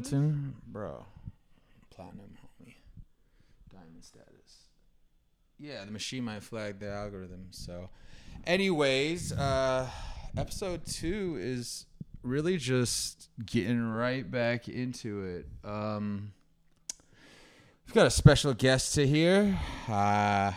[0.00, 1.06] Bro,
[1.90, 2.76] platinum, homie,
[3.72, 4.68] diamond status.
[5.58, 7.48] Yeah, the machine might flag the algorithm.
[7.50, 7.90] So,
[8.46, 9.90] anyways, uh,
[10.36, 11.86] episode two is
[12.22, 15.46] really just getting right back into it.
[15.68, 16.30] Um,
[17.84, 19.58] we've got a special guest to here,
[19.88, 20.52] uh,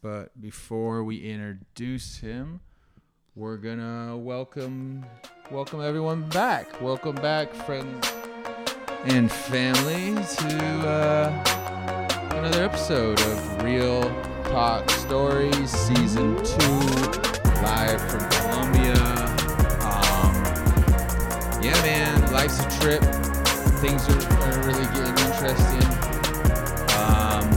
[0.00, 2.60] but before we introduce him,
[3.34, 5.04] we're gonna welcome
[5.50, 6.80] welcome everyone back.
[6.80, 8.17] Welcome back, friends
[9.04, 14.02] and family, to uh, another episode of Real
[14.44, 16.80] Talk Stories, Season Two,
[17.62, 18.94] live from Colombia.
[19.82, 20.34] Um,
[21.62, 23.02] yeah, man, life's a trip.
[23.80, 25.84] Things are, are really getting interesting.
[26.98, 27.52] Um,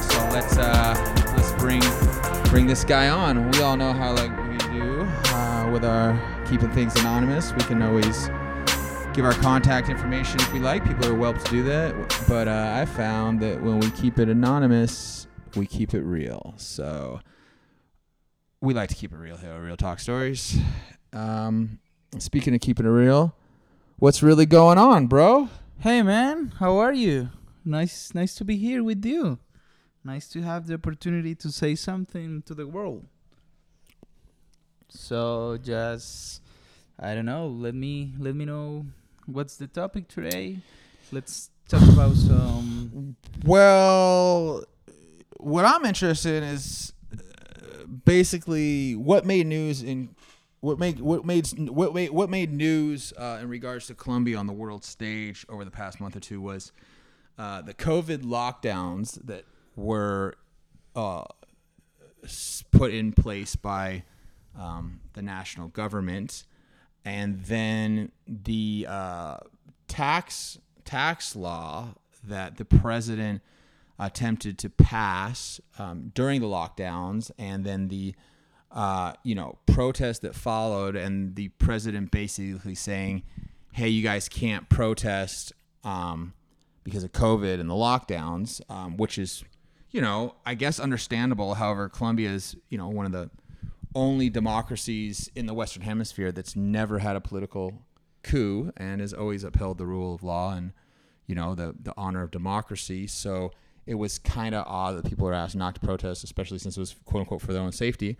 [0.00, 0.94] so let's uh,
[1.36, 1.82] let's bring
[2.50, 3.50] bring this guy on.
[3.50, 7.52] We all know how like we do uh, with our keeping things anonymous.
[7.52, 8.30] We can always
[9.18, 10.84] give our contact information if we like.
[10.84, 11.92] People are welcome to do that.
[12.28, 16.54] But uh, I found that when we keep it anonymous, we keep it real.
[16.56, 17.18] So
[18.60, 20.56] we like to keep it real here, Real Talk Stories.
[21.12, 21.80] Um,
[22.18, 23.34] speaking of keeping it real,
[23.96, 25.48] what's really going on, bro?
[25.80, 27.30] Hey man, how are you?
[27.64, 29.40] Nice nice to be here with you.
[30.04, 33.04] Nice to have the opportunity to say something to the world.
[34.88, 36.40] So just
[37.00, 38.86] I don't know, let me let me know
[39.28, 40.58] what's the topic today.
[41.12, 44.64] Let's talk about some Well,
[45.36, 50.14] what I'm interested in is uh, basically what made news in
[50.60, 54.46] what made what made what made what made news uh, in regards to Colombia on
[54.46, 56.72] the world stage over the past month or two was
[57.38, 59.44] uh, the COVID lockdowns that
[59.76, 60.34] were
[60.96, 61.24] uh,
[62.72, 64.02] put in place by
[64.58, 66.44] um, the national government,
[67.04, 69.38] and then the uh,
[69.86, 73.42] tax tax law that the president
[73.98, 78.14] attempted to pass um, during the lockdowns, and then the
[78.70, 83.22] uh, you know protest that followed, and the president basically saying,
[83.72, 85.52] "Hey, you guys can't protest
[85.84, 86.34] um,
[86.84, 89.44] because of COVID and the lockdowns," um, which is
[89.90, 91.54] you know I guess understandable.
[91.54, 93.30] However, Colombia is you know one of the
[93.94, 97.82] only democracies in the Western Hemisphere that's never had a political
[98.22, 100.72] coup and has always upheld the rule of law and
[101.26, 103.06] you know the the honor of democracy.
[103.06, 103.52] So
[103.86, 106.80] it was kind of odd that people were asked not to protest, especially since it
[106.80, 108.18] was quote unquote for their own safety.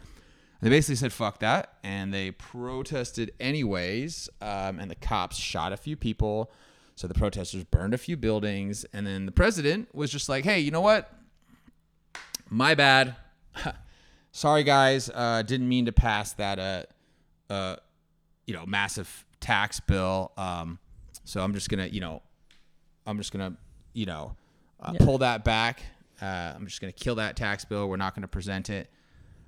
[0.60, 4.28] And they basically said fuck that, and they protested anyways.
[4.40, 6.50] Um, and the cops shot a few people,
[6.96, 10.60] so the protesters burned a few buildings, and then the president was just like, "Hey,
[10.60, 11.12] you know what?
[12.48, 13.16] My bad."
[14.38, 17.76] sorry guys uh, didn't mean to pass that uh, uh,
[18.46, 20.32] you know massive tax bill.
[20.36, 20.78] Um,
[21.24, 22.22] so i'm just gonna you know
[23.06, 23.54] i'm just gonna
[23.92, 24.34] you know
[24.80, 25.04] uh, Yeah.
[25.04, 25.82] pull that back.
[26.22, 27.88] Uh, i'm just gonna kill that tax bill.
[27.88, 28.88] We're not gonna present it.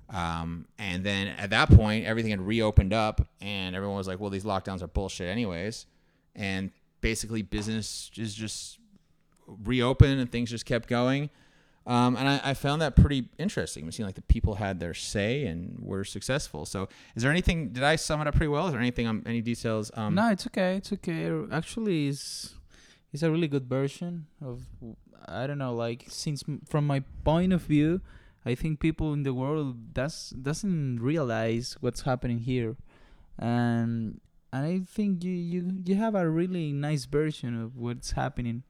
[0.09, 4.29] Um, and then at that point everything had reopened up and everyone was like well
[4.29, 5.85] these lockdowns are bullshit anyways.
[6.35, 8.77] And basically business is just
[9.47, 11.29] reopened and things just kept going
[11.87, 13.87] um, and I, I found that pretty interesting.
[13.87, 16.65] It seemed like the people had their say and were successful.
[16.65, 17.69] So, is there anything?
[17.69, 18.67] Did I sum it up pretty well?
[18.67, 19.07] Is there anything?
[19.07, 19.91] Um, any details?
[19.95, 20.75] Um, No, it's okay.
[20.75, 21.31] It's okay.
[21.51, 22.55] Actually, it's
[23.11, 24.61] it's a really good version of
[25.27, 25.73] I don't know.
[25.73, 28.01] Like since from my point of view,
[28.45, 32.75] I think people in the world does doesn't realize what's happening here,
[33.39, 34.21] and
[34.53, 38.63] and I think you you you have a really nice version of what's happening.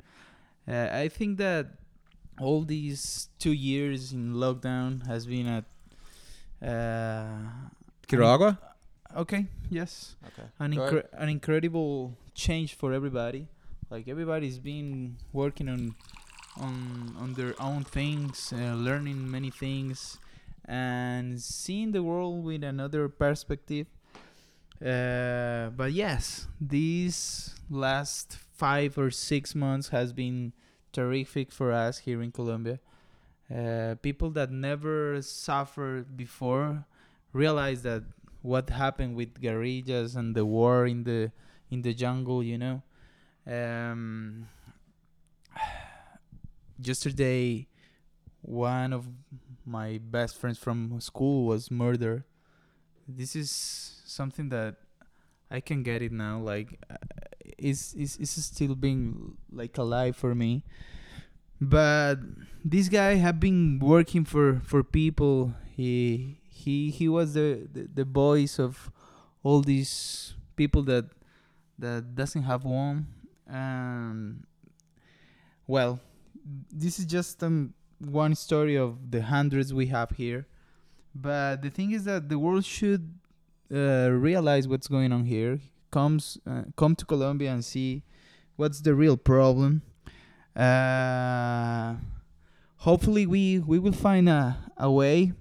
[0.67, 1.80] Uh, I think that
[2.41, 5.59] all these two years in lockdown has been a
[6.65, 7.27] uh,
[8.07, 8.57] Quiroga?
[9.15, 9.45] okay.
[9.69, 10.47] Yes Okay.
[10.59, 13.47] an incre- an incredible change for everybody.
[13.89, 15.95] Like everybody's been working on
[16.57, 20.17] on on their own things, uh, learning many things,
[20.65, 23.87] and seeing the world with another perspective.
[24.83, 30.53] Uh, but yes, these last five or six months has been
[30.91, 32.79] terrific for us here in Colombia.
[33.53, 36.85] Uh, people that never suffered before
[37.33, 38.03] realize that
[38.41, 41.31] what happened with guerrillas and the war in the
[41.69, 42.81] in the jungle you know
[43.47, 44.47] um
[46.79, 47.67] yesterday
[48.41, 49.07] one of
[49.65, 52.23] my best friends from school was murdered
[53.07, 54.75] this is something that
[55.51, 56.95] i can get it now like uh,
[57.61, 60.63] it's, it's it's still being like alive for me
[61.59, 62.15] but
[62.65, 68.05] this guy have been working for for people he he he was the, the the
[68.05, 68.91] voice of
[69.43, 71.05] all these people that
[71.79, 73.07] that doesn't have one
[73.51, 74.45] Um,
[75.67, 75.99] well,
[76.71, 80.47] this is just um, one story of the hundreds we have here.
[81.13, 83.13] But the thing is that the world should
[83.73, 85.59] uh, realize what's going on here.
[85.91, 88.03] Comes uh, come to Colombia and see
[88.55, 89.81] what's the real problem.
[90.55, 91.95] Uh,
[92.77, 95.33] hopefully, we we will find a, a way.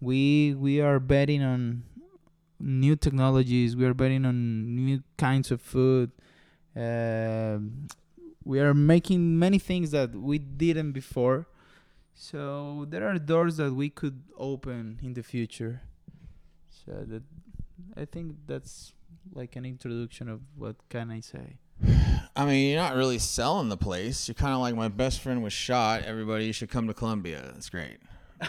[0.00, 1.84] We we are betting on
[2.60, 3.76] new technologies.
[3.76, 6.12] We are betting on new kinds of food.
[6.76, 7.88] Um
[8.44, 11.46] we are making many things that we didn't before.
[12.14, 15.82] So there are doors that we could open in the future.
[16.68, 17.22] So that
[17.96, 18.94] I think that's
[19.32, 21.56] like an introduction of what can I say.
[22.36, 24.28] I mean, you're not really selling the place.
[24.28, 26.02] You're kind of like my best friend was shot.
[26.02, 27.42] Everybody should come to Colombia.
[27.52, 27.98] That's great.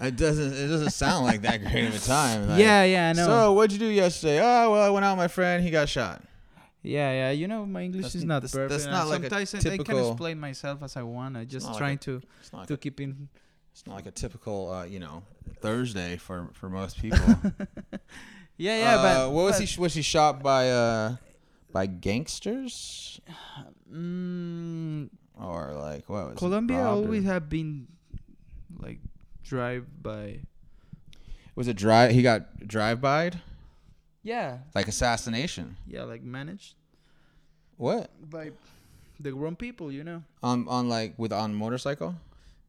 [0.00, 0.52] it doesn't.
[0.54, 2.48] It doesn't sound like that great of a time.
[2.48, 3.26] Like, yeah, yeah, I know.
[3.26, 4.40] So what'd you do yesterday?
[4.40, 5.62] Oh well, I went out with my friend.
[5.62, 6.22] He got shot.
[6.82, 7.30] yeah, yeah.
[7.30, 8.70] You know, my English That's is not that's- perfect.
[8.70, 11.36] that's not like a sometimes I- I can explain myself as I want.
[11.36, 12.22] I just like trying a- to
[12.52, 13.28] like to a, keep in.
[13.72, 15.22] it's not like a typical, uh, you know,
[15.60, 17.18] Thursday for for most people.
[18.60, 18.94] Yeah, yeah.
[18.96, 19.80] Uh, but what was but- he?
[19.80, 21.16] Was he shot by uh
[21.72, 23.20] by gangsters
[23.90, 27.88] Mm, or like what was Colombia robbed or- always have been
[28.78, 28.98] like
[29.42, 30.40] drive by.
[31.56, 32.12] was it drive?
[32.12, 33.32] He got drive by
[34.22, 35.76] Yeah, like assassination.
[35.88, 36.74] yeah, like managed
[37.78, 38.52] What by
[39.18, 40.22] the wrong people, you know.
[40.42, 42.14] on on like with on motorcycle?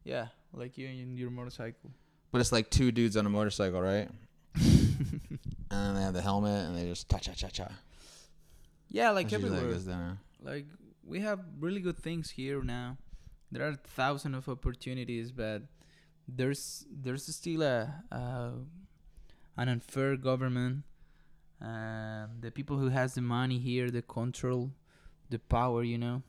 [0.04, 1.90] Yeah, like you and your motorcycle.
[2.32, 4.08] But it's like two dudes on a motorcycle, right?
[5.72, 7.68] and then they have the helmet and they just cha cha cha cha.
[8.88, 9.74] Yeah, like That's usually how it everywhere.
[9.74, 10.18] goes down.
[10.42, 10.66] Like
[11.04, 12.98] we have really good things here now.
[13.50, 15.62] There are thousands of opportunities, but
[16.28, 18.52] there's there's still a, a
[19.56, 20.84] an unfair government.
[21.60, 24.72] Um, the people who has the money here, the control,
[25.30, 26.22] the power, you know,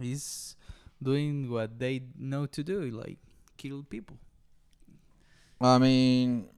[0.00, 0.54] is
[1.02, 3.18] doing what they know to do, like
[3.56, 4.18] kill people.
[5.60, 6.48] I mean,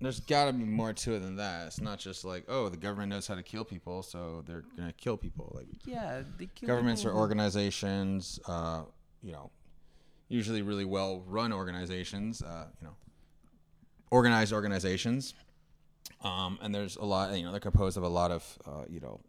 [0.00, 1.66] there's got to be more to it than that.
[1.66, 4.92] It's not just like, oh, the government knows how to kill people, so they're gonna
[4.92, 5.52] kill people.
[5.54, 8.84] Like Yeah, they kill governments are people who- organizations, uh,
[9.22, 9.50] you know,
[10.28, 12.94] usually really well run organizations, uh, you know,
[14.10, 15.34] organized organizations.
[16.22, 19.00] Um, and there's a lot, you know, they're composed of a lot of, uh, you
[19.00, 19.20] know,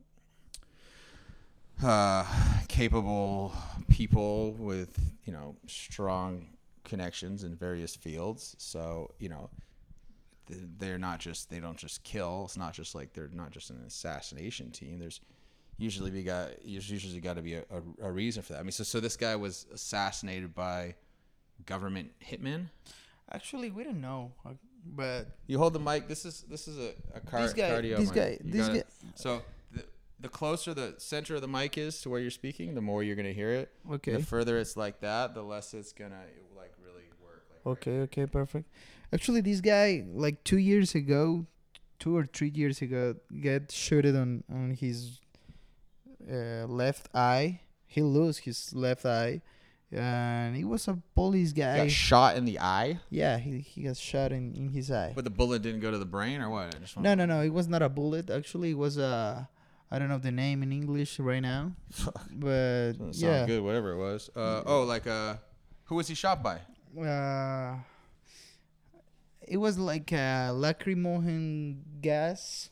[1.84, 2.26] uh,
[2.68, 3.54] capable
[3.88, 6.48] people with, you know, strong
[6.84, 8.56] connections in various fields.
[8.58, 9.50] So, you know,
[10.50, 12.44] they're not just, they don't just kill.
[12.46, 15.00] It's not just like they're not just an assassination team.
[15.00, 15.22] There's,
[15.78, 17.64] usually we got there's usually got to be a,
[18.02, 18.60] a, a reason for that.
[18.60, 20.96] I mean, so so this guy was assassinated by
[21.66, 22.68] government hitmen.
[23.32, 24.52] Actually, we don't know, uh,
[24.86, 26.08] but You hold the mic.
[26.08, 27.98] This is this is a, a car, this guy, cardio.
[27.98, 28.16] this mic.
[28.16, 28.86] guy, You this gotta- guy.
[29.16, 29.42] So
[29.72, 29.84] the,
[30.20, 33.16] the closer the center of the mic is to where you're speaking, the more you're
[33.16, 33.72] gonna hear it.
[33.92, 34.14] Okay.
[34.14, 36.22] The further it's like that, the less it's gonna
[36.58, 37.44] like really work.
[37.52, 38.70] Like right Okay, okay, perfect.
[39.12, 41.46] Actually, this guy, like two years ago,
[41.98, 45.20] two or three years ago, get shooted on on his
[46.30, 47.62] uh, left eye.
[47.88, 49.42] He lose his left eye,
[49.92, 51.78] and he was a police guy.
[51.78, 55.14] got shot in the eye, yeah, he he got shot in in his eye.
[55.16, 56.76] but the bullet didn't go to the brain or what?
[56.76, 57.42] I just No, no, no.
[57.42, 58.30] It was not a bullet.
[58.30, 59.50] Actually, it was a.
[59.92, 61.72] I don't know the name in English right now,
[62.32, 63.48] but yeah.
[63.48, 63.64] good.
[63.64, 64.30] Whatever it was.
[64.36, 65.38] Uh, oh, like uh,
[65.86, 66.60] who was he shot by?
[66.94, 67.78] Uh,
[69.50, 72.70] it was like a lacrimogen gas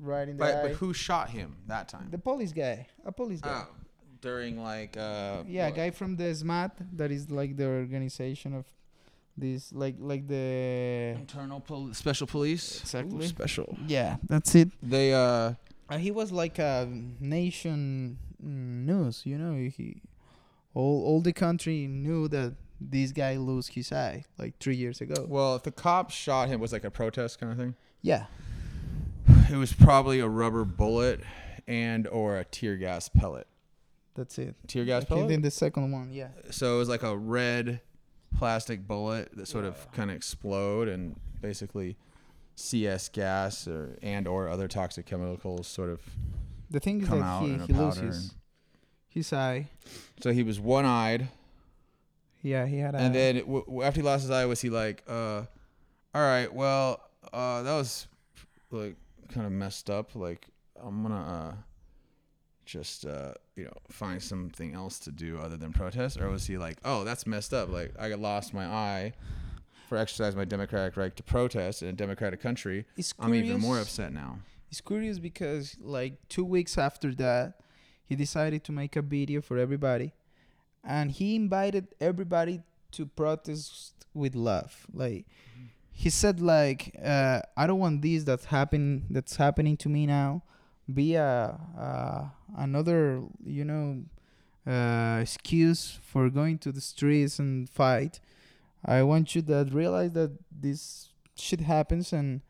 [0.00, 0.62] right in the But, eye.
[0.62, 2.08] but who shot him that time?
[2.10, 3.64] The police guy, a police guy.
[3.66, 3.74] Oh,
[4.20, 5.76] during like uh yeah, a what?
[5.76, 8.66] guy from the ESMAD, that is like the organization of
[9.36, 11.14] this, like like the.
[11.16, 12.80] internal pol- special police.
[12.80, 13.24] Exactly.
[13.24, 13.76] Ooh, special.
[13.86, 14.68] Yeah, that's it.
[14.82, 15.54] They uh
[15.88, 16.88] Uh, he was like a
[17.20, 19.54] nation mm, news, you know.
[19.54, 20.02] He
[20.74, 25.26] all all the country knew that this guy lost his eye like three years ago.
[25.28, 27.74] well, if the cop shot him was like a protest kind of thing.
[28.02, 28.26] Yeah,
[29.50, 31.20] It was probably a rubber bullet
[31.66, 33.46] and or a tear gas pellet.
[34.14, 34.54] that's it.
[34.66, 35.28] Tear gas Okay, pellet.
[35.28, 36.28] then the second one, yeah.
[36.50, 37.80] So it was like a red
[38.36, 41.96] plastic bullet that sort of kind of explode and basically
[42.56, 46.00] CS gas or and or other toxic chemicals sort of
[46.70, 48.12] The thing is that he, he powder.
[49.08, 49.68] his, eye.
[50.20, 51.28] so he was one-eyed
[52.46, 52.98] Yeah, he had a.
[52.98, 55.42] and then w- w- after he lost his eye was he like uh
[56.14, 57.00] all right well
[57.32, 58.06] uh that was
[58.70, 58.96] like
[59.32, 60.14] kind of messed up.
[60.14, 60.46] Like
[60.82, 61.54] i'm gonna uh
[62.64, 66.20] just uh you know find something else to do other than protest.
[66.20, 67.68] Or was he like oh that's messed up.
[67.68, 69.12] Like i lost my eye
[69.88, 72.86] for exercising my democratic right to protest in a democratic country.
[72.96, 74.38] It's i'm even more upset now.
[74.70, 77.54] It's curious because like two weeks after that,
[78.04, 80.12] he decided to make a video for everybody,
[80.86, 82.62] and he invited everybody
[82.92, 84.86] to protest with love.
[84.92, 85.26] Like
[85.90, 90.42] he said, like uh, I don't want this that's happen that's happening to me now
[90.92, 92.24] be a uh,
[92.56, 94.02] another you know
[94.70, 98.20] uh, excuse for going to the streets and fight.
[98.84, 102.40] I want you to realize that this shit happens and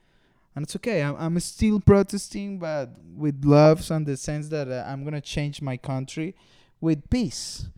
[0.54, 1.02] and it's okay.
[1.02, 5.60] I'm I'm still protesting, but with love, and the sense that uh, I'm gonna change
[5.60, 6.34] my country
[6.80, 7.68] with peace.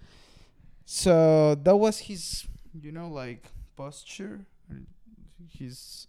[0.91, 2.47] So that was his,
[2.81, 3.45] you know, like
[3.77, 4.47] posture,
[5.51, 6.07] his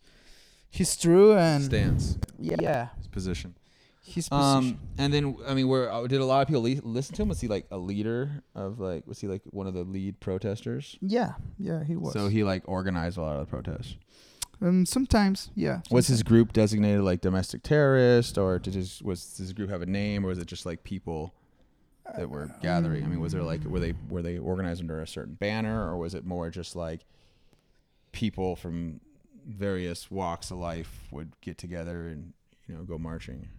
[0.69, 3.55] his true and Stance, yeah, his position.
[4.01, 4.33] his position.
[4.57, 7.23] Um, and then I mean, where uh, did a lot of people le- listen to
[7.23, 7.27] him?
[7.27, 9.05] Was he like a leader of like?
[9.05, 10.97] Was he like one of the lead protesters?
[11.01, 12.13] yeah, yeah, he was.
[12.13, 13.97] So he like organized a lot of the protests.
[14.61, 15.81] um, sometimes, yeah.
[15.91, 19.85] Was his group designated like domestic terrorist, or did his was his group have a
[19.85, 21.33] name, or was it just like people
[22.17, 23.03] that were gathering?
[23.03, 25.97] I mean, was there like were they were they organized under a certain banner, or
[25.97, 27.01] was it more just like
[28.11, 29.01] people from
[29.47, 32.33] various walks of life would get together and
[32.67, 33.49] you know go marching?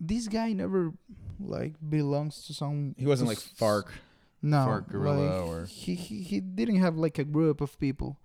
[0.00, 0.92] this guy never
[1.38, 2.94] like belongs to some.
[2.98, 3.84] He wasn't like FARC.
[4.42, 8.18] No, FARC guerrilla like, or- he, he he didn't have like a group of people.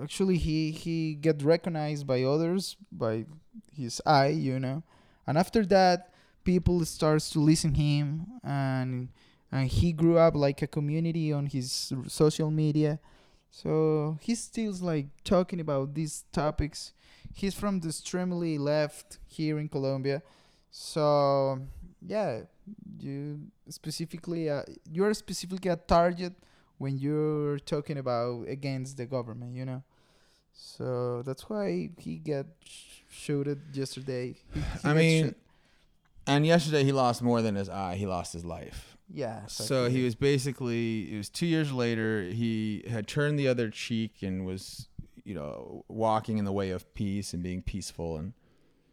[0.00, 3.24] Actually, he he get recognized by others by
[3.74, 4.84] his eye, you know,
[5.26, 6.12] and after that,
[6.46, 9.08] people starts to listen him, and
[9.52, 12.98] and he grew up like a community on his social media,
[13.50, 16.92] so he's still like talking about these topics.
[17.34, 20.22] He's from the extremely left here in Colombia,
[20.70, 21.58] so
[22.00, 22.42] yeah,
[23.00, 26.32] you specifically uh, you're specifically a target
[26.78, 29.82] when you're talking about against the government you know
[30.52, 35.34] so that's why he got sh- shooted yesterday He- he I mean, shot.
[36.26, 37.96] And yesterday he lost more than his eye.
[37.96, 38.96] He lost his life.
[39.08, 42.22] yeah So he was basically it was two years later.
[42.24, 44.88] He had turned the other cheek and was,
[45.24, 48.32] you know, walking in the way of peace and being peaceful and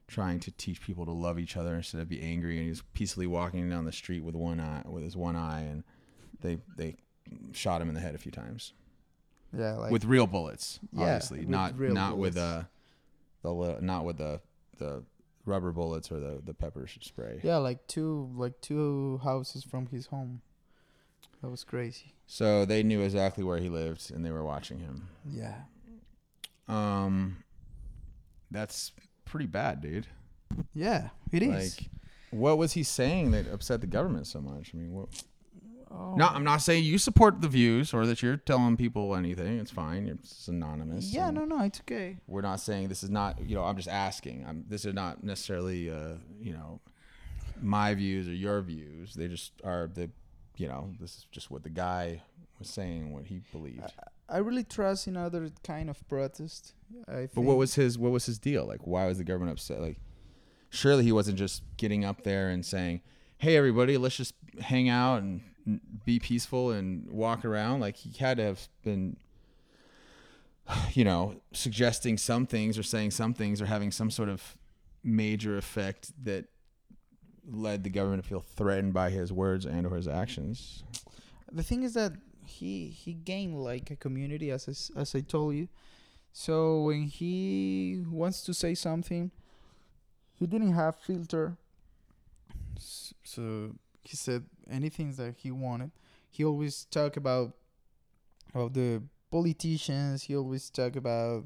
[0.08, 2.56] trying to teach people to love each other instead of be angry.
[2.58, 5.62] And he was peacefully walking down the street with one eye, with his one eye,
[5.62, 5.84] and
[6.42, 6.96] they they
[7.54, 8.74] shot him in the head a few times
[9.58, 12.38] yeah like with real bullets, Yeah, obviously, with not not with bullets.
[12.38, 12.64] uh
[13.44, 14.42] the not with the
[14.78, 15.04] the
[15.46, 17.40] rubber bullets or the the pepper spray.
[17.44, 20.42] yeah like two like two houses from his home
[21.42, 25.10] that was crazy So they knew exactly where he lived and they were watching him.
[25.30, 25.64] yeah
[26.68, 27.44] Um,
[28.52, 28.92] that's
[29.26, 30.08] pretty bad, dude.
[30.74, 31.90] yeah it is Like,
[32.32, 34.72] what was he saying that upset the government so much?
[34.74, 35.10] I mean, what?
[35.94, 36.16] Oh.
[36.16, 39.60] No, I'm not saying you support the views or that you're telling people anything.
[39.60, 40.08] It's fine.
[40.08, 41.14] It's anonymous.
[41.14, 43.40] yeah no no it's okay We're not saying this is not.
[43.46, 44.46] You know, I'm just asking.
[44.48, 44.66] I'm.
[44.68, 45.90] This is not necessarily.
[45.90, 46.80] Uh, you know,
[47.62, 49.14] my views or your views.
[49.14, 50.10] They just are the.
[50.58, 52.22] You know, this is just what the guy
[52.60, 53.92] was saying, what he believed.
[54.30, 56.74] I really trust in other kind of protest
[57.08, 58.66] I But what was his what was his deal?
[58.66, 59.82] Like why was the government upset?
[59.82, 60.00] Like
[60.70, 63.02] surely he wasn't just getting up there and saying,
[63.38, 65.42] "Hey everybody, let's just hang out and
[66.06, 69.18] be peaceful and walk around." Like he had to have been
[70.94, 74.56] you know, suggesting some things or saying some things or having some sort of
[75.04, 76.46] major effect that
[77.52, 80.84] led the government to feel threatened by his words and or his actions.
[81.52, 82.14] the thing is that
[82.46, 85.68] he he gained like a community as I, s- as I told you
[86.32, 89.30] so when he wants to say something
[90.40, 91.58] he didn't have filter
[92.80, 93.72] so
[94.04, 95.92] he said anything that he wanted
[96.30, 97.54] he always talk about
[98.54, 99.02] about the
[99.32, 101.46] politicians he always talk about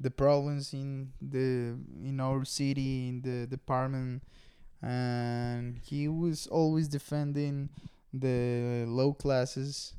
[0.00, 4.22] the problems in the in our city in the department
[4.82, 7.70] and he was always defending
[8.12, 9.94] the low classes,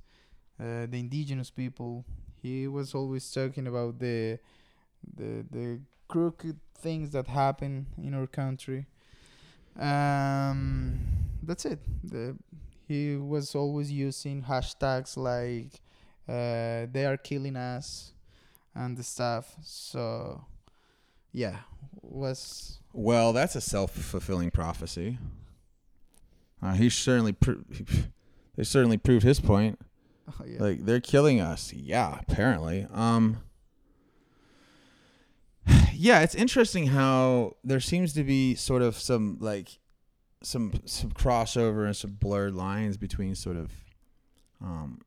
[0.59, 2.05] uh, the indigenous people.
[2.41, 4.39] He was always talking about the
[5.15, 8.85] the the crooked things that happen in our country.
[9.79, 10.99] Um,
[11.43, 11.79] that's it.
[12.03, 12.35] The
[12.87, 15.81] he was always using hashtags like
[16.29, 18.13] uh, "they are killing us"
[18.73, 19.55] and the stuff.
[19.63, 20.45] So,
[21.31, 21.57] yeah,
[22.01, 25.17] was Well, that's a self-fulfilling prophecy.
[26.61, 27.63] Uh, he certainly pro-
[28.55, 29.79] they certainly proved his point.
[30.29, 30.61] oh, yeah.
[30.61, 31.73] Like they're killing us.
[31.73, 32.87] Yeah, apparently.
[32.93, 33.39] Um
[35.97, 39.79] Yeah, it's interesting how there seems to be sort of some like
[40.41, 43.71] some some crossover and some blurred lines between sort of
[44.61, 45.01] um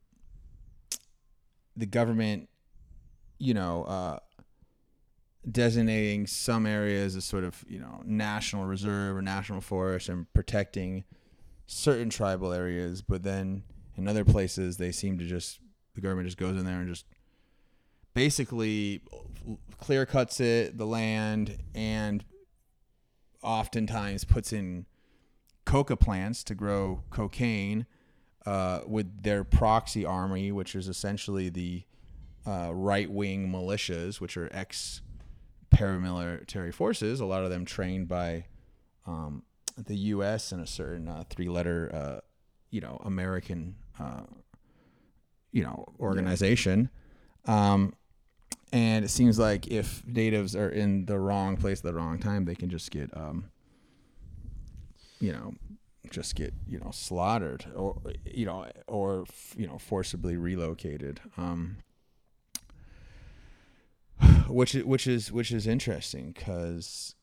[1.77, 2.49] the government
[3.39, 4.19] you know uh
[5.51, 11.05] designating some areas as sort of, you know, national reserve or national forest and protecting
[11.67, 13.63] certain tribal areas, but then
[13.97, 15.61] in other places they seem to just
[15.95, 17.07] the government just goes in there and just
[18.19, 19.01] basically
[19.79, 22.25] clear cuts it the land and
[23.45, 24.87] oftentimes puts in
[25.65, 27.87] coca plants to grow cocaine
[28.45, 31.85] uh, with their proxy army, which is essentially the
[32.45, 35.01] uh, right wing militias, which are ex
[35.71, 38.47] paramilitary forces, a lot of them trained by
[39.07, 39.45] um,
[39.77, 40.51] the U.S.
[40.51, 42.21] and a certain uh, three letter, uh,
[42.71, 44.23] you know, American, uh,
[45.53, 46.91] you know, organization.
[47.45, 47.95] Um,
[48.73, 52.45] and it seems like if natives are in the wrong place at the wrong time,
[52.45, 53.51] they can just get, um,
[55.21, 55.55] you know,
[56.11, 59.25] just get you know slaughtered or you know or
[59.57, 61.21] you know forcibly relocated.
[61.37, 61.79] Um,
[64.49, 67.15] which which is which is interesting because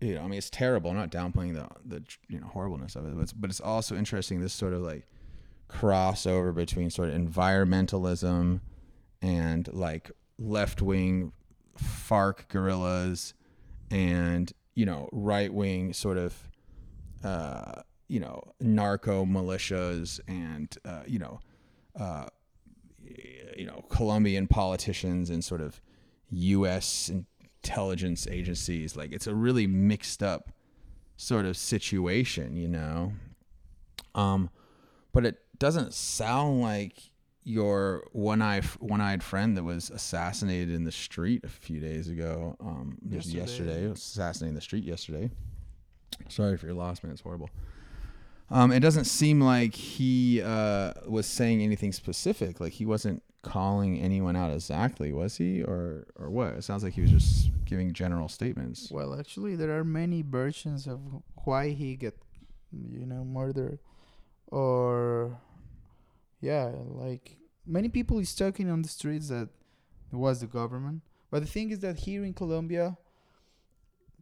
[0.00, 0.90] you know I mean it's terrible.
[0.90, 3.96] I'm not downplaying the the you know horribleness of it, but it's, but it's also
[3.96, 5.06] interesting this sort of like
[5.68, 8.60] crossover between sort of environmentalism
[9.22, 11.32] and like left wing
[11.78, 13.34] FARC guerrillas
[13.90, 16.48] and you know right wing sort of
[17.24, 21.40] uh, you know narco militias and uh, you know
[21.98, 22.26] uh,
[23.56, 25.80] you know Colombian politicians and sort of
[26.30, 27.10] U.S.
[27.10, 28.96] intelligence agencies.
[28.96, 30.50] Like it's a really mixed up
[31.16, 33.12] sort of situation, you know.
[34.14, 34.50] Um,
[35.12, 37.10] but it doesn't sound like
[37.46, 42.08] your one eye one eyed friend that was assassinated in the street a few days
[42.08, 42.56] ago.
[42.58, 45.30] Um, yesterday, yesterday was assassinated in the street yesterday.
[46.28, 47.12] Sorry for your loss, man.
[47.12, 47.48] It's horrible.
[48.50, 52.58] Um, it doesn't seem like he uh, was saying anything specific.
[52.58, 56.54] Like he wasn't calling anyone out exactly, was he, or or what?
[56.54, 58.90] It sounds like he was just giving general statements.
[58.90, 60.98] Well, actually, there are many versions of
[61.44, 62.18] why he get,
[62.72, 63.78] you know, murdered,
[64.48, 65.38] or
[66.46, 66.70] yeah,
[67.04, 69.48] like many people is talking on the streets that
[70.12, 71.02] it was the government.
[71.30, 72.96] But the thing is that here in Colombia,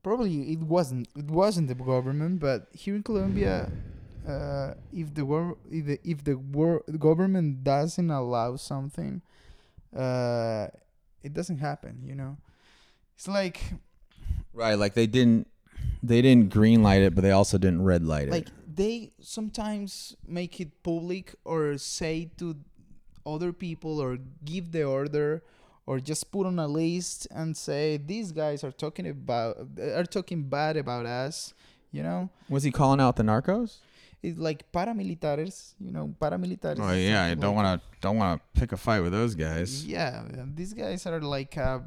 [0.02, 3.70] probably it wasn't it wasn't the government, but here in Colombia
[4.26, 6.36] uh, if the war if the if the
[6.98, 9.20] government doesn't allow something,
[9.94, 10.68] uh,
[11.22, 12.00] it doesn't happen.
[12.02, 12.36] You know,
[13.16, 13.60] it's like
[14.52, 15.46] right, like they didn't
[16.02, 18.30] they didn't green light it, but they also didn't red light it.
[18.30, 22.56] Like they sometimes make it public or say to
[23.26, 25.42] other people or give the order
[25.86, 30.42] or just put on a list and say these guys are talking about are talking
[30.42, 31.54] bad about us
[31.90, 33.78] you know was he calling out the narcos
[34.24, 36.80] it's like paramilitares, you know, paramilitares.
[36.80, 39.84] Oh yeah, I don't want to don't want to pick a fight with those guys.
[39.84, 40.22] Yeah,
[40.54, 41.80] these guys are like uh,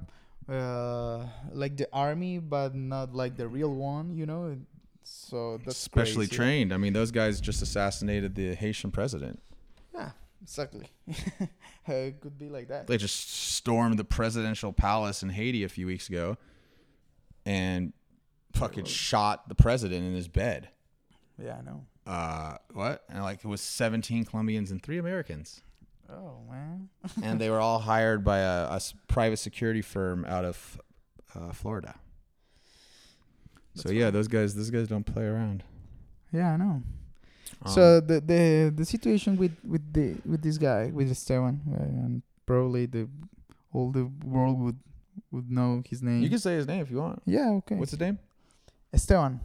[0.50, 4.58] uh, like the army, but not like the real one, you know.
[5.04, 6.36] So that's specially crazy.
[6.36, 6.74] trained.
[6.74, 9.42] I mean, those guys just assassinated the Haitian president.
[9.94, 10.88] Yeah, exactly.
[11.88, 12.88] it could be like that.
[12.88, 16.38] They just stormed the presidential palace in Haiti a few weeks ago,
[17.46, 17.94] and
[18.54, 20.70] fucking shot the president in his bed.
[21.38, 23.04] Yeah, I know uh, what?
[23.10, 25.62] And like it was 17 Colombians and three Americans.
[26.10, 26.90] Oh man!
[27.24, 30.80] and they were all hired by a, a private security firm out of
[31.36, 31.96] uh, Florida.
[33.76, 35.64] That's so yeah, those guys, those guys don't play around.
[36.32, 36.84] Yeah, I know.
[37.64, 41.84] Um, so the the the situation with with the with this guy with Esteban, uh,
[41.84, 43.10] and probably the
[43.74, 44.80] all the world would
[45.32, 46.22] would know his name.
[46.22, 47.22] You can say his name if you want.
[47.26, 47.76] Yeah, okay.
[47.76, 48.20] What's his name?
[48.94, 49.40] Esteban.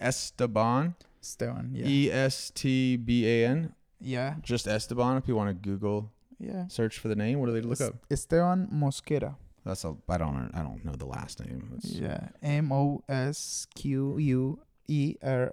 [0.00, 0.94] Esteban.
[1.22, 1.70] Esteban.
[1.72, 1.86] Yeah.
[1.86, 3.74] E S T B A N.
[4.04, 4.34] Yeah.
[4.42, 5.16] Just Esteban.
[5.16, 6.12] If you want to Google.
[6.38, 6.66] Yeah.
[6.68, 7.38] Search for the name.
[7.40, 7.94] What do they look up?
[8.10, 9.36] Esteban Mosquera.
[9.64, 9.96] That's a.
[10.08, 10.50] I don't.
[10.54, 11.72] I don't know the last name.
[11.76, 12.28] It's yeah.
[12.42, 15.52] M O S Q U E R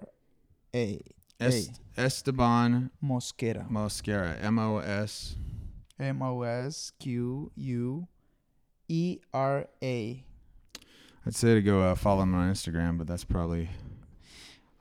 [0.74, 1.00] A.
[1.40, 3.68] Est- Esteban Mosquera.
[3.70, 4.36] Mosquera.
[4.42, 5.36] M O S.
[5.98, 8.08] M O S Q U
[8.88, 10.24] E R A.
[11.24, 13.70] I'd say to go uh, follow him on Instagram, but that's probably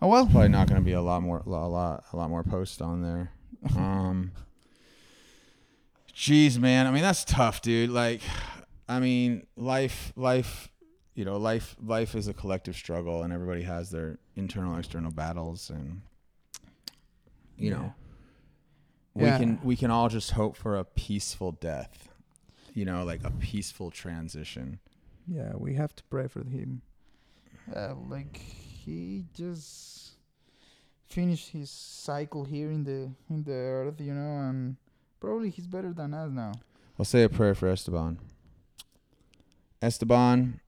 [0.02, 2.44] Oh well, probably not going to be a lot more, a lot, a lot more
[2.44, 3.32] posts on there.
[3.76, 4.32] Um,
[6.14, 6.88] jeez, man.
[6.88, 7.90] I mean, that's tough, dude.
[7.90, 8.22] Like,
[8.88, 10.70] I mean, life, life,
[11.16, 15.70] you know, life, life is a collective struggle, and everybody has their internal, external battles,
[15.70, 16.02] and
[17.58, 17.78] you yeah.
[17.78, 17.94] know,
[19.14, 19.38] we yeah.
[19.38, 22.10] can we can all just hope for a peaceful death.
[22.74, 24.80] You know, like a peaceful transition.
[25.28, 26.82] Yeah, we have to pray for him.
[27.74, 30.12] Uh, like he just
[31.12, 34.78] finished his cycle here in the in the earth, you know, and
[35.20, 36.54] probably he's better than us now.
[36.98, 38.20] I'll say a prayer for Esteban.
[39.82, 40.60] Esteban,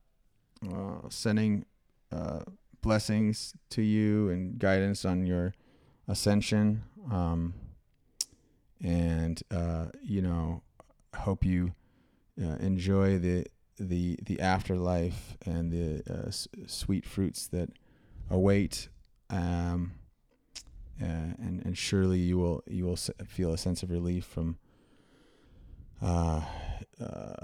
[0.70, 1.64] uh, sending
[2.12, 2.40] uh,
[2.82, 5.54] blessings to you and guidance on your
[6.08, 6.82] ascension.
[7.10, 7.54] Um,
[8.82, 10.62] and uh, you know,
[11.16, 11.74] hope you
[12.42, 13.46] uh, enjoy the
[13.78, 17.70] the the afterlife and the uh, s- sweet fruits that
[18.30, 18.88] await.
[19.30, 19.92] Um,
[21.02, 21.06] uh,
[21.38, 24.58] and and surely you will you will feel a sense of relief from
[26.02, 26.42] uh,
[27.00, 27.34] uh,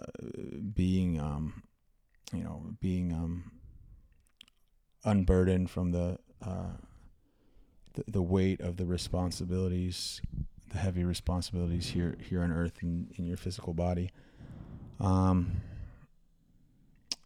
[0.74, 1.62] being um,
[2.32, 3.52] you know being um,
[5.04, 6.72] unburdened from the, uh,
[7.94, 10.20] the the weight of the responsibilities,
[10.70, 14.10] the heavy responsibilities here here on Earth in, in your physical body.
[15.00, 15.62] Um,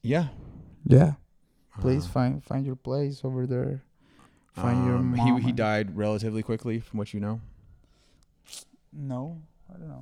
[0.02, 0.28] yeah.
[0.86, 1.14] Yeah.
[1.80, 3.82] Please Uh, find find your place over there.
[4.54, 5.40] Find your um, mom.
[5.40, 7.40] He he died relatively quickly, from what you know.
[8.92, 10.00] No, I don't know.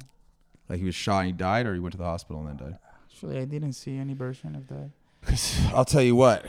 [0.69, 2.69] Like he was shot and he died, or he went to the hospital and then
[2.69, 2.79] died.
[3.11, 4.91] Actually, I didn't see any version of that.
[5.21, 6.47] Because I'll tell you what,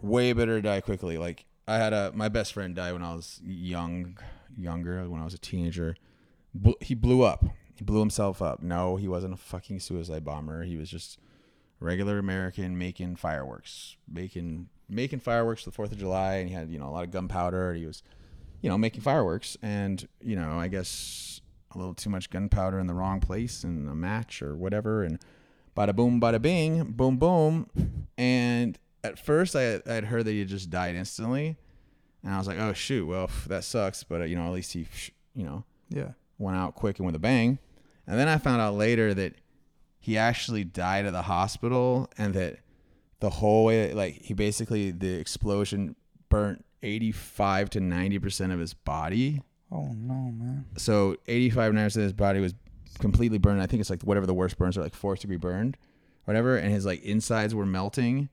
[0.00, 1.18] way better to die quickly.
[1.18, 4.18] Like I had a my best friend die when I was young,
[4.56, 5.96] younger, when I was a teenager.
[6.54, 7.44] Bl- he blew up.
[7.74, 8.62] He blew himself up.
[8.62, 10.62] No, he wasn't a fucking suicide bomber.
[10.62, 11.20] He was just a
[11.82, 16.70] regular American making fireworks, making making fireworks for the Fourth of July, and he had
[16.70, 17.70] you know a lot of gunpowder.
[17.70, 18.02] And he was,
[18.60, 21.40] you know, making fireworks, and you know I guess
[21.74, 25.18] a little too much gunpowder in the wrong place in a match or whatever, and
[25.76, 27.66] bada boom, bada bing, boom, boom.
[28.18, 31.56] And at first, I I had heard that he just died instantly,
[32.22, 34.04] and I was like, oh shoot, well that sucks.
[34.04, 34.86] But uh, you know, at least he,
[35.34, 36.12] you know, Yeah.
[36.38, 37.58] went out quick and with a bang.
[38.06, 39.34] And then I found out later that
[40.02, 42.58] he actually died at the hospital, and that
[43.20, 45.96] the whole way, like he basically the explosion
[46.28, 50.66] burnt eighty five to ninety percent of his body Oh no, man.
[50.76, 52.52] so 85 90% of his body was
[52.98, 53.62] completely burned.
[53.62, 55.78] I think it's like whatever the worst burns are, like fourth degree burned,
[56.24, 56.56] whatever.
[56.58, 58.28] And his like insides were melting,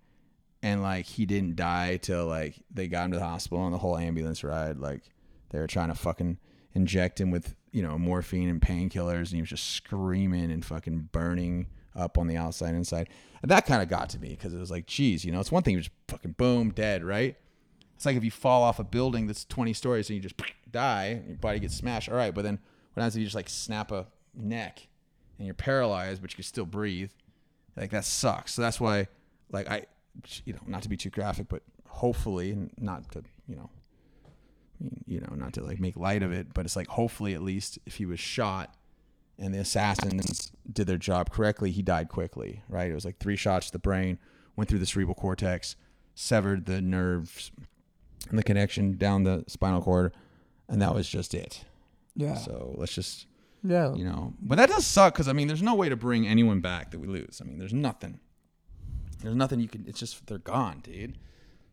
[0.62, 3.77] and like he didn't die till like they got him to the hospital and the
[3.77, 5.03] whole ambulance ride, like
[5.51, 6.39] they were trying to fucking
[6.73, 11.10] inject him with you know morphine and painkillers, and he was just screaming and fucking
[11.12, 13.10] burning up on the outside and inside.
[13.41, 15.51] And that kind of got to me because it was like, geez, you know, it's
[15.51, 17.36] one thing you just fucking boom dead, right?
[17.95, 20.36] It's like if you fall off a building that's 20 stories and you just
[20.71, 22.10] die, your body gets smashed.
[22.10, 22.60] All right, but then
[22.93, 24.88] what happens if you just like snap a neck
[25.38, 27.12] and you're paralyzed, but you can still breathe?
[27.75, 28.53] Like that sucks.
[28.53, 29.08] So that's why,
[29.51, 29.86] like I,
[30.45, 33.69] you know, not to be too graphic, but hopefully, not to, you know,
[35.05, 37.79] you know, not to like make light of it, but it's like hopefully at least
[37.85, 38.75] if he was shot
[39.37, 42.89] and the assassins did their job correctly, he died quickly, right?
[42.89, 44.19] It was like three shots to the brain,
[44.55, 45.75] went through the cerebral cortex,
[46.15, 47.51] severed the nerves
[48.29, 50.13] and the connection down the spinal cord,
[50.67, 51.63] and that was just it.
[52.15, 52.35] Yeah.
[52.35, 53.27] So let's just,
[53.63, 53.93] yeah.
[53.93, 56.59] you know, but that does suck because I mean, there's no way to bring anyone
[56.59, 57.41] back that we lose.
[57.41, 58.19] I mean, there's nothing.
[59.21, 59.85] There's nothing you can.
[59.87, 61.17] It's just they're gone, dude.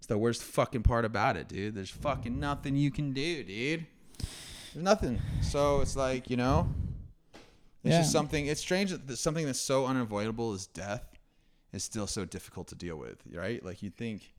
[0.06, 1.74] It's the worst fucking part about it, dude.
[1.74, 3.86] There's fucking nothing you can do, dude.
[4.20, 5.20] There's nothing.
[5.42, 6.68] So it's like you know,
[7.82, 7.98] it's Yeah.
[8.02, 8.46] just something.
[8.46, 11.02] It's strange that something that's so unavoidable as death
[11.72, 13.60] is still so difficult to deal with, right?
[13.64, 14.32] Like you think.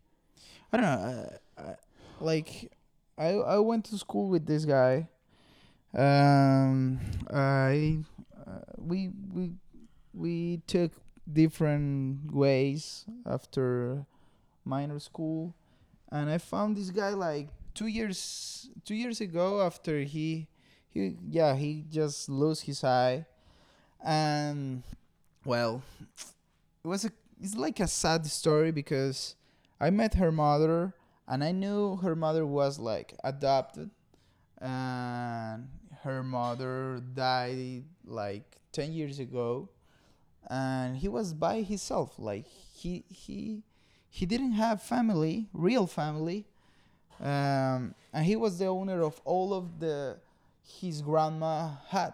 [0.71, 1.29] I don't know.
[1.57, 1.75] I, I,
[2.21, 2.71] like,
[3.17, 5.09] I I went to school with this guy.
[5.93, 7.99] Um, I
[8.47, 9.51] uh, we we
[10.13, 10.93] we took
[11.29, 14.05] different ways after
[14.67, 15.55] minor school,
[16.11, 20.47] and I found this guy like two years two years ago after he
[20.89, 23.25] he yeah he just lost his eye,
[24.03, 24.83] and
[25.45, 25.81] well,
[26.83, 29.35] it was a it's like a sad story because
[29.79, 30.93] I met her mother
[31.27, 33.91] and I knew her mother was like adopted.
[34.59, 35.67] And
[36.03, 39.69] her mother died like 10 years ago.
[40.49, 43.63] And he was by himself like he he
[44.17, 46.39] he didn't have family real family
[47.19, 50.17] um, and he was the owner of all of the
[50.63, 52.13] his grandma had.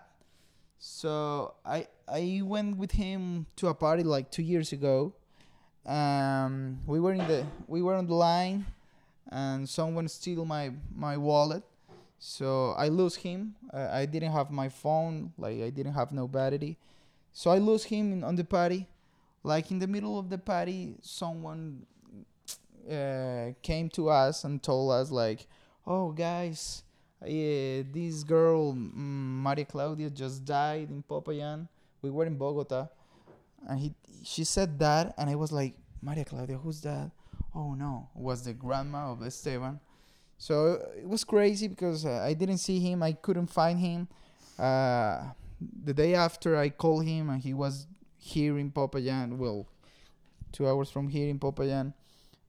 [0.80, 5.14] So i i went with him to a party like two years ago.
[5.86, 8.66] Um, we were in the we were on the line
[9.30, 11.64] and someone stole my my wallet.
[12.20, 13.56] So i lose him.
[13.74, 16.78] Uh, i didn't have my phone like i didn't have no battery
[17.34, 18.88] so i lose him in, on the party.
[19.46, 21.86] Like in the middle of the party someone
[22.90, 25.48] uh, came to us and told us like
[25.88, 26.84] oh guys
[27.26, 31.68] yeah, this girl mm, maria claudia just died in popayan
[32.02, 32.88] we were in bogota.
[33.68, 33.94] And he
[34.24, 37.12] she said that and i was like maria claudia who's that?
[37.56, 39.80] Oh no it was the grandma of esteban.
[40.38, 43.02] So it was crazy because uh, i didn't see him.
[43.04, 44.08] I couldn't find him.
[44.60, 45.32] Uh,
[45.86, 49.66] the day after i called him and he was here in popayan well
[50.52, 51.94] two hours from here in popayan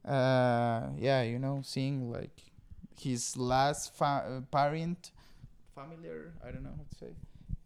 [0.05, 2.43] uh, yeah you know seeing like
[3.01, 5.11] his last fa- parent,
[5.75, 6.33] familiar.
[6.47, 7.13] I don't know how to say.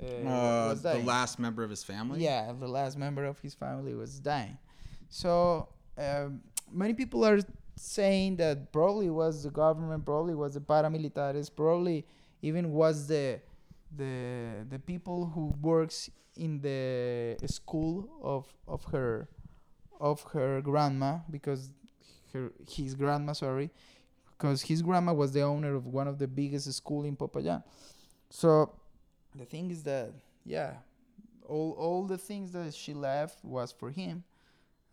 [0.01, 2.23] Uh, Uh, was the last member of his family.
[2.25, 4.57] Yeah, the last member of his family was dying.
[5.11, 6.41] So um,
[6.73, 7.41] many people are
[7.77, 12.07] saying that probably was the government, probably was the paramilitaries, probably
[12.43, 13.41] even was the
[13.97, 19.29] the the people who works in the school of of her
[20.01, 21.71] of her grandma because
[22.33, 23.71] her his grandma sorry
[24.37, 27.63] because his grandma was the owner of one of the biggest school in Popayán.
[28.31, 28.73] So
[29.35, 30.13] the thing is that
[30.45, 30.75] yeah
[31.47, 34.25] all all the things that she left was for him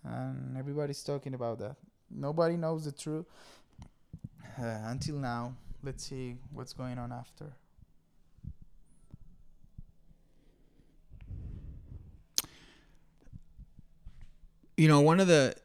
[0.04, 1.76] and everybody's talking about that.
[2.10, 3.26] Nobody knows the truth
[4.60, 5.56] uh, until now.
[5.84, 7.46] Let's see what's going on after.
[14.78, 15.56] You know, one of the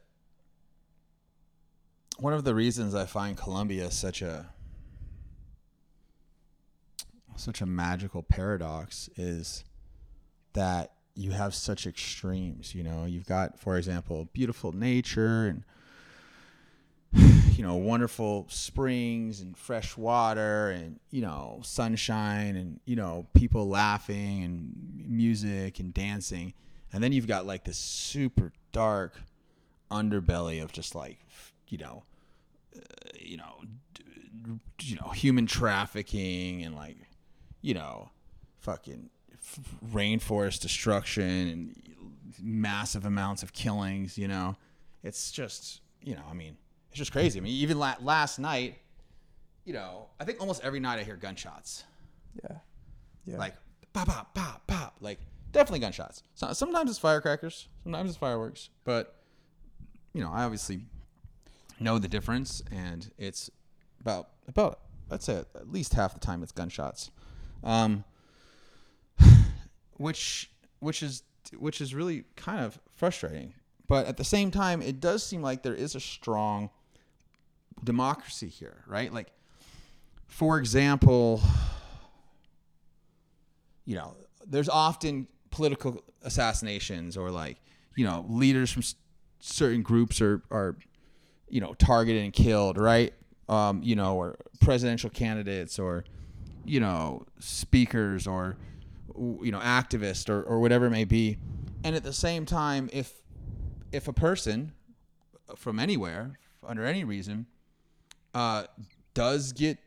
[2.21, 4.49] one of the reasons I find Colombia such a
[7.35, 9.63] such a magical paradox is
[10.53, 13.05] that you have such extremes, you know.
[13.05, 15.63] You've got, for example, beautiful nature and
[17.57, 23.67] you know, wonderful springs and fresh water and, you know, sunshine and, you know, people
[23.67, 26.53] laughing and music and dancing.
[26.93, 29.15] And then you've got like this super dark
[29.89, 31.17] underbelly of just like,
[31.67, 32.03] you know,
[32.75, 32.79] Uh,
[33.19, 33.61] you know,
[33.93, 34.03] d-
[34.81, 36.97] you know, human trafficking and like,
[37.61, 38.09] you know,
[38.59, 39.59] fucking f-
[39.93, 41.95] rainforest destruction and
[42.41, 44.17] massive amounts of killings.
[44.17, 44.55] You know,
[45.03, 46.57] it's just, you know, I mean,
[46.89, 47.39] it's just crazy.
[47.39, 48.79] I mean, even la- last night,
[49.65, 51.83] you know, I think almost every night I hear gunshots,
[52.43, 52.57] yeah
[53.25, 53.55] yeah like
[53.93, 55.19] pop, pop, pop, pop, like
[55.51, 56.23] definitely gunshots.
[56.33, 59.15] So, sometimes it's firecrackers, sometimes it's fireworks, but
[60.13, 60.81] you know, I obviously
[61.81, 63.49] know the difference, and it's
[63.99, 67.11] about about I'd say at least half the time it's gunshots,
[67.63, 68.03] um,
[69.97, 71.23] which which is
[71.57, 73.53] which is really kind of frustrating.
[73.87, 76.69] But at the same time, it does seem like there is a strong
[77.83, 79.11] democracy here, right?
[79.11, 79.27] Like,
[80.27, 81.41] for example,
[83.85, 84.15] you know,
[84.47, 87.57] there's often political assassinations or like,
[87.95, 88.83] you know, leaders from
[89.39, 90.77] certain groups are, are,
[91.51, 93.13] you know, targeted and killed, right?
[93.49, 96.05] Um, you know, or presidential candidates or,
[96.65, 98.57] you know, speakers or,
[99.15, 101.37] you know, activists or, or whatever it may be.
[101.83, 103.21] And at the same time, if,
[103.91, 104.71] if a person
[105.55, 107.47] from anywhere, under any reason,
[108.33, 108.63] uh,
[109.13, 109.77] does get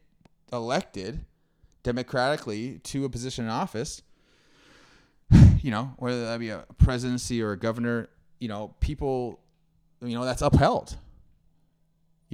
[0.53, 1.25] elected
[1.83, 4.03] democratically to a position in office,
[5.63, 9.41] you know, whether that be a presidency or a governor, you know, people,
[10.03, 10.99] you know, that's upheld.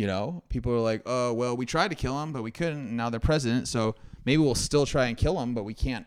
[0.00, 2.86] You know, people are like, oh, well, we tried to kill him, but we couldn't.
[2.88, 3.68] And now they're president.
[3.68, 6.06] So maybe we'll still try and kill him, but we can't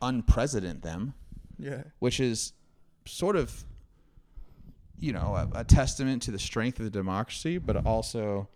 [0.00, 1.12] unpresident them,
[1.58, 2.54] yeah which is
[3.04, 3.64] sort of,
[4.98, 8.48] you know, a, a testament to the strength of the democracy, but also,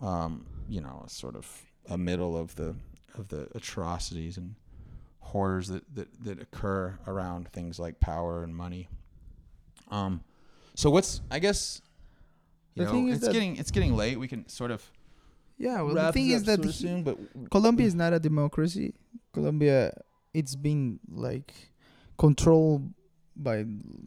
[0.00, 1.50] um, you know, sort of
[1.90, 2.76] a middle of the
[3.16, 4.54] of the atrocities and
[5.18, 8.88] horrors that, that, that occur around things like power and money.
[9.90, 10.22] Um,
[10.76, 11.82] so what's I guess
[12.74, 14.18] you The know thing is it's that- getting it's getting late.
[14.18, 14.90] We can sort of
[15.58, 17.18] yeah well the thing is that soon, but
[17.50, 18.94] Colombia is not a democracy.
[19.32, 19.92] Colombia,
[20.34, 21.52] it's been like
[22.16, 22.92] controlled
[23.36, 23.64] by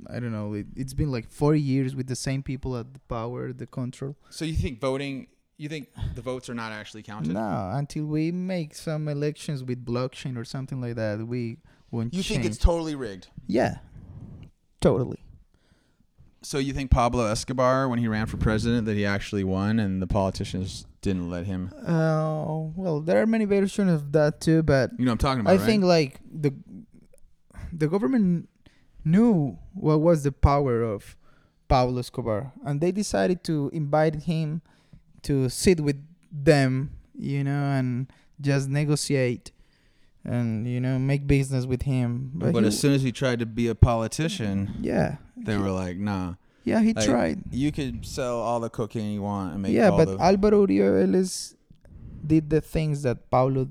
[0.10, 0.54] I don't know.
[0.54, 4.15] It, it's been like forty years with the same people at the power, the control.
[4.30, 5.28] so you think voting?
[5.58, 7.34] You think the votes are not actually counted?
[7.34, 11.58] No, until we make some elections with blockchain or something like that, we
[11.91, 12.13] won't.
[12.15, 13.28] You think it's totally rigged?
[13.47, 13.78] yeah,
[14.80, 15.19] totally.
[16.43, 20.01] So you think Pablo Escobar, when he ran for president, that he actually won, and
[20.01, 21.71] the politicians didn't let him?
[21.88, 25.54] Uh, well, there are many versions of that too, but You know I'm talking about,
[25.54, 25.65] I right?
[25.65, 26.54] think like the
[27.71, 28.49] the government
[29.06, 31.15] knew what was the power of
[31.67, 34.62] Pablo Escobar, and they decided to invite him
[35.23, 35.97] to sit with
[36.32, 39.51] them, you know, and just negotiate
[40.25, 42.32] and you know make business with him.
[42.34, 45.97] But, he- as soon as he tried to be a politician, yeah, they were like,
[45.97, 47.43] "Nah, yeah, he Like, tried.
[47.51, 50.65] you could sell all the cocaine you want and make Yeah, all but the." Alvaro
[50.67, 51.56] Uribe Vélez
[52.25, 53.67] did the things that Pablo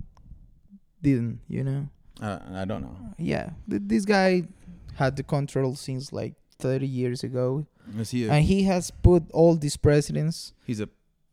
[1.03, 1.89] didn't, you know.
[2.21, 2.97] uh, I don't know.
[3.19, 4.45] Yeah, th- this guy
[4.97, 7.67] had the control since like 30 years ago,
[7.99, 8.27] Is he?
[8.27, 10.53] A, and he has put all these presidents.
[10.67, 10.89] he's a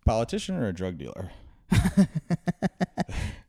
[0.05, 1.31] politician or a drug dealer?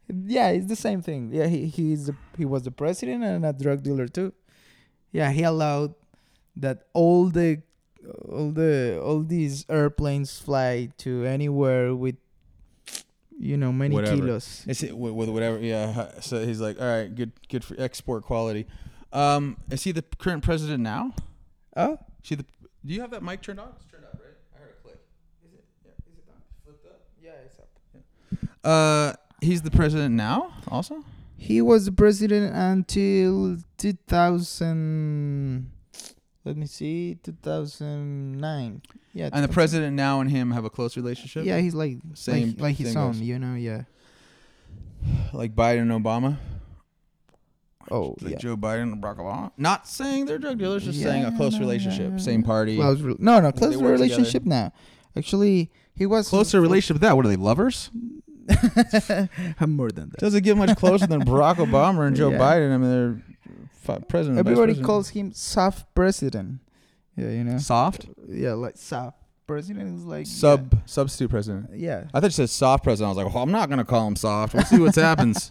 [0.08, 1.30] yeah, it's the same thing.
[1.32, 4.32] Yeah, he he's the, he was the president and a drug dealer too.
[5.12, 5.94] Yeah, he allowed
[6.58, 7.62] that all the
[8.28, 12.16] all the all these airplanes fly to anywhere with
[13.40, 14.16] you know, many Whatever.
[14.16, 14.64] kilos.
[14.66, 15.58] It's it with, with whatever.
[15.60, 16.10] Yeah.
[16.20, 18.66] So he's like, all right, good, good for export quality.
[19.12, 21.14] Um, is he the current president now?
[21.76, 22.44] Oh, Is he the?
[22.84, 23.68] Do you have that mic turned on?
[23.76, 24.34] It's turned up, right?
[24.56, 24.98] I heard a click.
[25.46, 25.64] Is it?
[25.84, 25.90] Yeah.
[26.10, 26.42] Is it on?
[26.64, 27.00] Flipped up.
[27.22, 27.68] yeah, it's up.
[28.64, 28.70] yeah.
[28.70, 30.52] Uh, he's the president now.
[30.66, 31.04] Also.
[31.36, 35.70] He was the president until 2000.
[36.48, 38.80] Let me see, 2009.
[39.12, 39.28] Yeah.
[39.34, 41.44] And the president now and him have a close relationship.
[41.44, 42.48] Yeah, he's like Same.
[42.52, 43.20] like, like his son, goes.
[43.20, 43.54] you know.
[43.54, 43.82] Yeah.
[45.34, 46.38] Like Biden and Obama.
[47.90, 48.38] Oh, Like yeah.
[48.38, 49.50] Joe Biden and Barack Obama.
[49.58, 52.12] Not saying they're drug dealers, just saying a close no, relationship.
[52.12, 52.76] yeah, Same party.
[52.76, 54.72] Close re- no, no, close relationship now.
[55.16, 57.14] Actually, he was Closer relationship with that.
[57.14, 57.90] What are they lovers?
[59.66, 60.16] More than that.
[60.18, 62.38] Doesn't get much closer than Barack Obama and Joe Yeah.
[62.38, 62.72] Biden.
[62.72, 63.22] I mean, they're
[64.08, 64.38] president.
[64.38, 64.86] Everybody president.
[64.86, 66.60] calls him soft president.
[67.16, 67.58] Yeah, you know.
[67.58, 71.70] soft Yeah, like soft president is like sub substitute president.
[71.74, 72.04] Yeah.
[72.14, 73.06] I thought you said soft president.
[73.06, 74.54] I was like, well, I'm not gonna call him soft.
[74.54, 75.50] We'll see what happens.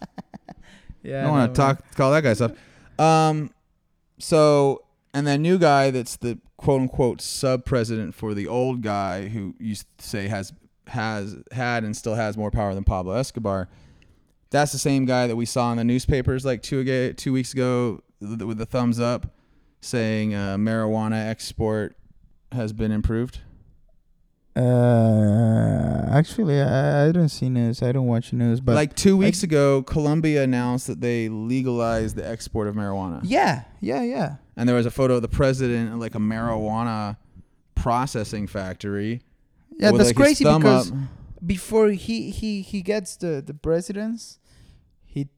[1.02, 1.20] Yeah.
[1.20, 2.54] I don't want to talk call that guy soft.
[2.98, 3.52] Um,
[4.18, 9.28] so and that new guy that's the quote unquote sub president for the old guy
[9.28, 10.52] who used to say has
[10.86, 13.68] has had and still has more power than Pablo Escobar.
[14.50, 17.52] That's the same guy that we saw in the newspapers like two ago, two weeks
[17.52, 19.26] ago with the thumbs up,
[19.80, 21.96] saying uh, marijuana export
[22.52, 23.40] has been improved.
[24.56, 27.80] Uh, actually, I, I don't see news.
[27.80, 32.28] I don't watch news, but like two weeks ago, Colombia announced that they legalized the
[32.28, 33.20] export of marijuana.
[33.22, 34.36] yeah, yeah, yeah.
[34.56, 37.18] and there was a photo of the president in like a marijuana
[37.76, 39.22] processing factory.
[39.78, 40.98] Yeah, that's like, crazy because up.
[41.46, 44.40] before he he he gets the the presidents,
[45.04, 45.28] he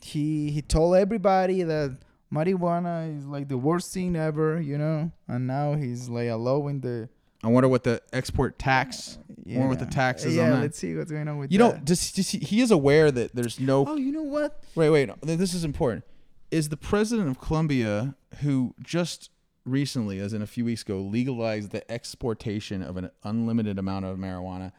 [0.00, 1.98] he he told everybody that
[2.32, 7.08] marijuana is like the worst thing ever, you know, and now he's like allowing the.
[7.42, 9.18] I wonder what the export tax.
[9.44, 9.66] Yeah.
[9.66, 10.60] what the tax is yeah, on that.
[10.60, 11.84] let's see what's going on with You know, that.
[11.84, 13.86] does, does he, he is aware that there's no.
[13.86, 14.62] Oh, you know what?
[14.74, 15.10] Wait, wait.
[15.22, 16.04] This is important.
[16.50, 19.30] Is the president of Colombia, who just
[19.64, 24.18] recently, as in a few weeks ago, legalized the exportation of an unlimited amount of
[24.18, 24.72] marijuana,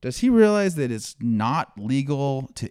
[0.00, 2.68] does he realize that it's not legal to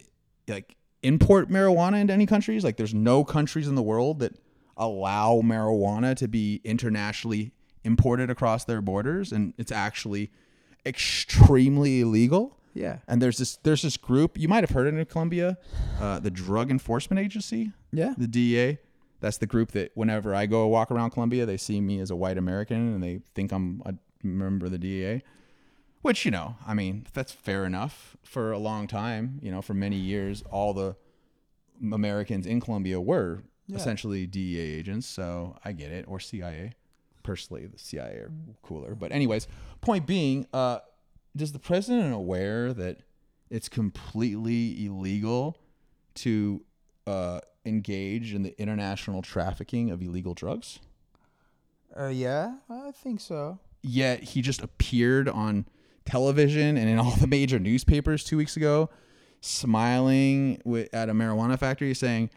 [0.48, 2.64] like import marijuana into any countries?
[2.64, 4.34] Like, there's no countries in the world that
[4.78, 7.52] allow marijuana to be internationally
[7.84, 10.32] imported across their borders, and it's actually
[10.86, 12.58] extremely illegal.
[12.74, 12.98] Yeah.
[13.08, 15.58] And there's this there's this group you might have heard it in Colombia,
[16.00, 18.14] uh, the Drug Enforcement Agency, Yeah.
[18.18, 18.80] the DEA.
[19.22, 22.16] That's the group that whenever I go walk around Colombia, they see me as a
[22.16, 25.22] white American and they think I'm a member of the DEA.
[26.06, 28.16] Which you know, I mean, that's fair enough.
[28.22, 30.96] For a long time, you know, for many years, all the
[31.82, 33.78] Americans in Colombia were Yeah.
[33.78, 35.08] essentially DEA agents.
[35.08, 36.74] So I get it, or CIA.
[37.24, 38.94] Personally, the CIA are cooler.
[38.94, 39.48] But anyways,
[39.82, 40.82] point being, uh,
[41.36, 43.00] does the president aware that
[43.50, 45.58] it's completely illegal
[46.16, 46.64] to
[47.08, 50.78] uh, engage in the international trafficking of illegal drugs?
[52.00, 53.58] Uh, yeah, I think so.
[53.82, 55.66] Yet he just appeared on
[56.06, 58.90] television and in all the major newspapers two weeks ago,
[59.42, 62.30] smiling wi- at a marijuana factory, saying,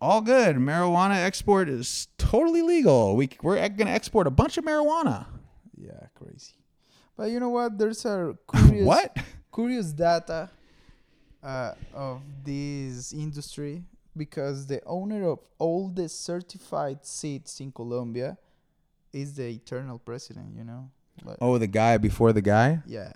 [0.00, 3.16] "All good, marijuana export is totally legal.
[3.16, 5.26] We we're going to export a bunch of marijuana."
[5.76, 6.54] Yeah, crazy.
[7.16, 7.78] But you know what?
[7.78, 9.16] There's a curious what?
[9.52, 10.50] curious data
[11.42, 13.84] uh, of this industry
[14.16, 18.36] because the owner of all the certified seats in Colombia
[19.12, 20.56] is the eternal president.
[20.56, 20.90] You know.
[21.24, 23.12] Like, Oh, the guy before the guy, Yeah.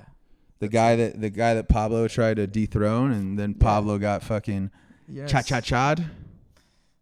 [0.60, 3.64] the guy that the guy that Pablo tried to dethrone, and then Yeah.
[3.64, 4.70] Pablo got fucking
[5.08, 5.30] Yes.
[5.30, 6.04] cha cha cha'd.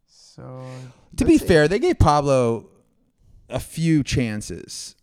[0.07, 0.65] So.
[1.17, 1.43] To be it.
[1.43, 2.67] fair, they gave Pablo
[3.49, 4.97] a few chances.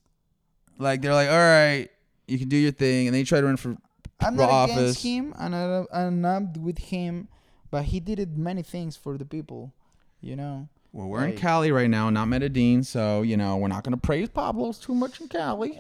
[0.78, 1.90] Like they're like, all right,
[2.28, 3.78] you can do your thing, and then he tried to run for.
[4.20, 4.78] I'm not office.
[4.78, 5.56] against him, and
[5.94, 7.28] I'm not with him,
[7.72, 9.74] but he did many things for the people.
[10.22, 10.68] You know.
[10.94, 14.02] Well, we're in Cali right now, not Medellin, so you know we're not going to
[14.02, 15.80] praise Pablo's too much in Cali.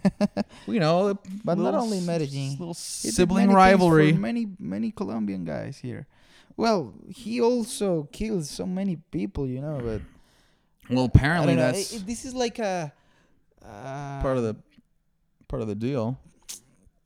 [0.68, 2.50] you know, But not only Medellin.
[2.52, 4.12] little He did sibling many things rivalry.
[4.12, 6.06] for many many Colombian guys here.
[6.56, 9.80] Well, he also killed so many people, you know.
[9.82, 10.02] But
[10.88, 11.72] Well, I apparently don't know.
[11.72, 12.92] that's i- this is like a
[13.64, 14.54] uh, part of the
[15.48, 16.18] part of the deal.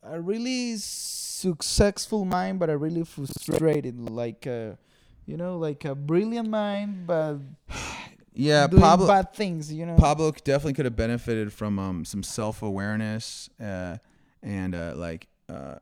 [0.03, 4.77] a really successful mind, but a really frustrated, like a,
[5.31, 7.39] you know, like a brilliant mind, but
[8.33, 9.07] Yeah, doing Pablo.
[9.07, 9.97] bad things, you know.
[9.97, 13.99] Pablo definitely could have benefited from um, some self awareness uh,
[14.43, 15.77] and uh, like uh,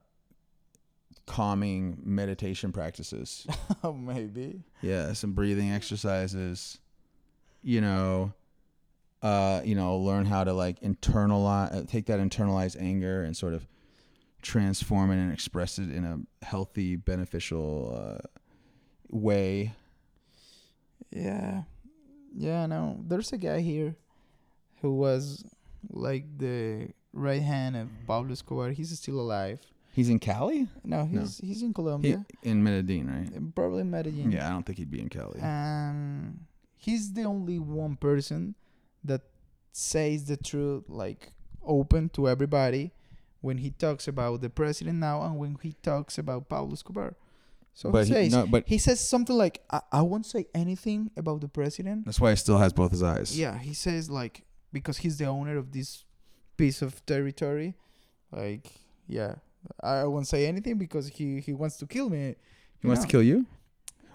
[1.26, 3.46] calming meditation practices.
[3.94, 4.62] maybe.
[4.82, 6.78] yeah, some breathing exercises.
[7.62, 8.32] You know,
[9.22, 13.54] uh, you know, learn how to like internalize, uh, take that internalized anger and sort
[13.54, 13.66] of
[14.42, 18.37] transform it and express it in a healthy, beneficial uh,
[19.10, 19.74] way.
[21.10, 21.62] Yeah,
[22.36, 22.66] yeah.
[22.66, 23.96] No, there's a guy here
[24.82, 25.44] who was
[25.90, 28.70] like the right hand of Pablo Escobar.
[28.70, 29.60] He's still alive.
[29.92, 31.22] He's in Cali, No, No.
[31.22, 33.36] he's he's in he, Colombia, in Medellin, right?
[33.36, 34.30] uh, probably in Medellin.
[34.30, 35.40] Yeah, I don't think he'd be in Cali.
[35.42, 36.44] and
[36.76, 38.54] he's the only one person
[39.02, 39.22] that
[39.72, 41.32] says the truth like
[41.64, 42.92] open to everybody
[43.40, 47.14] when he talks about the president now and when he talks about Pablo Escobar.
[47.78, 50.46] So but he he, says no, but he says something like I, I won't say
[50.52, 52.06] anything about the president.
[52.06, 53.38] that's why he still has both his eyes.
[53.38, 56.04] Yeah, he says like because he's the owner of this
[56.56, 57.76] piece of territory,
[58.32, 58.66] like
[59.06, 59.36] yeah,
[59.80, 62.34] I won't say anything because he he wants to kill me.
[62.80, 63.46] He wants to kill you.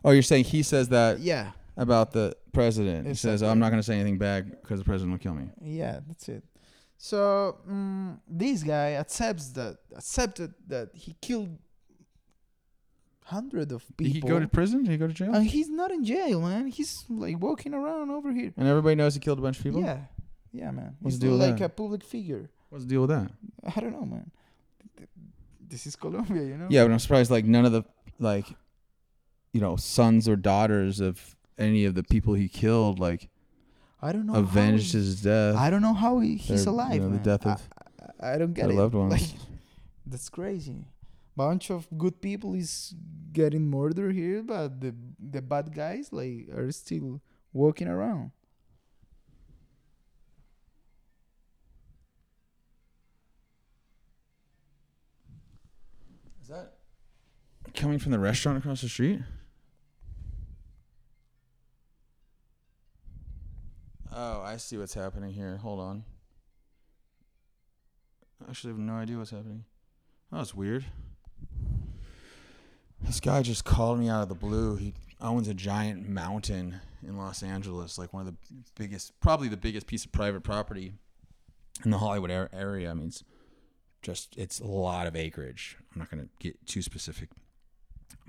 [0.04, 3.08] Oh, you're saying he says that Yeah, about the president?
[3.08, 5.36] He says, oh, "I'm not going to say anything bad because the president will kill
[5.36, 6.44] me." Yeah, that's it.
[6.98, 11.58] So mm this guy accepts that accepted that he killed
[13.26, 14.04] hundred of people.
[14.06, 14.84] Did he go to prison?
[14.84, 15.34] Did he go to jail?
[15.34, 16.68] and he's not in jail, man.
[16.68, 18.54] He's like walking around over here.
[18.58, 19.82] and everybody knows he killed a bunch of people.
[19.82, 20.00] Yeah,
[20.52, 20.96] yeah, man.
[21.00, 22.50] What's he's the deal with like a public figure.
[22.70, 23.32] What's the deal with that?
[23.76, 24.32] I don't know, man.
[25.68, 26.68] This is Colombia, you know.
[26.70, 27.84] Yeah, but I'm surprised like none of the
[28.20, 28.46] like,
[29.54, 33.30] you know, sons or daughters of any of the people he killed like
[34.02, 34.36] I don't know.
[34.36, 35.56] avenged how, his death.
[35.56, 37.02] I don't know how he, he's their- you alive.
[37.02, 37.70] know, the death I- of
[38.20, 38.76] I, I don't get their it.
[38.80, 39.12] loved ones.
[39.14, 39.30] Like,
[40.06, 40.86] that's crazy.
[41.36, 42.94] Bunch of good people is
[43.32, 47.22] getting murdered here, but the the bad guys like are still
[47.52, 48.32] walking around.
[56.42, 56.74] Is that
[57.74, 59.22] coming from the restaurant across the street?
[64.16, 65.58] Oh, I see what's happening here.
[65.58, 66.04] Hold on.
[68.46, 69.64] I actually have no idea what's happening.
[70.32, 70.86] Oh, that's weird.
[73.04, 74.76] This guy just called me out of the blue.
[74.76, 78.38] He owns a giant mountain in Los Angeles, like one of the
[78.76, 80.94] biggest, probably the biggest piece of private property
[81.84, 82.90] in the Hollywood area.
[82.90, 83.24] I mean, it's
[84.02, 85.78] just it's a lot of acreage.
[85.94, 87.30] I'm not going to get too specific,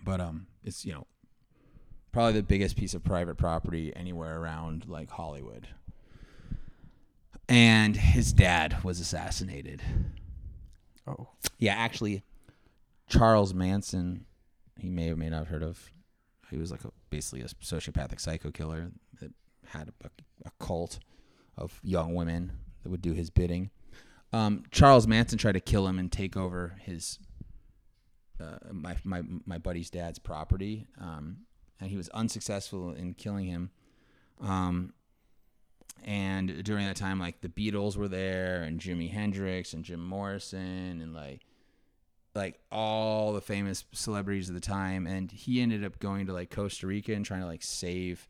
[0.03, 1.07] but um, it's you know
[2.12, 5.68] probably the biggest piece of private property anywhere around like Hollywood.
[7.49, 9.83] And his dad was assassinated.
[11.07, 12.22] Oh, Yeah, actually,
[13.09, 14.25] Charles Manson,
[14.79, 15.91] he may or may not have heard of.
[16.51, 19.33] He was like a, basically a sociopathic psycho killer that
[19.66, 20.09] had a,
[20.47, 20.99] a cult
[21.57, 22.53] of young women
[22.83, 23.70] that would do his bidding.
[24.33, 27.18] Um, Charles Manson tried to kill him and take over his
[28.41, 31.39] uh, my my my buddy's dad's property, um,
[31.81, 33.70] and he was unsuccessful in killing him.
[34.41, 34.93] Um,
[36.05, 41.01] and during that time, like the Beatles were there, and Jimi Hendrix, and Jim Morrison,
[41.01, 41.43] and like
[42.35, 45.07] like all the famous celebrities of the time.
[45.07, 48.28] And he ended up going to like Costa Rica and trying to like save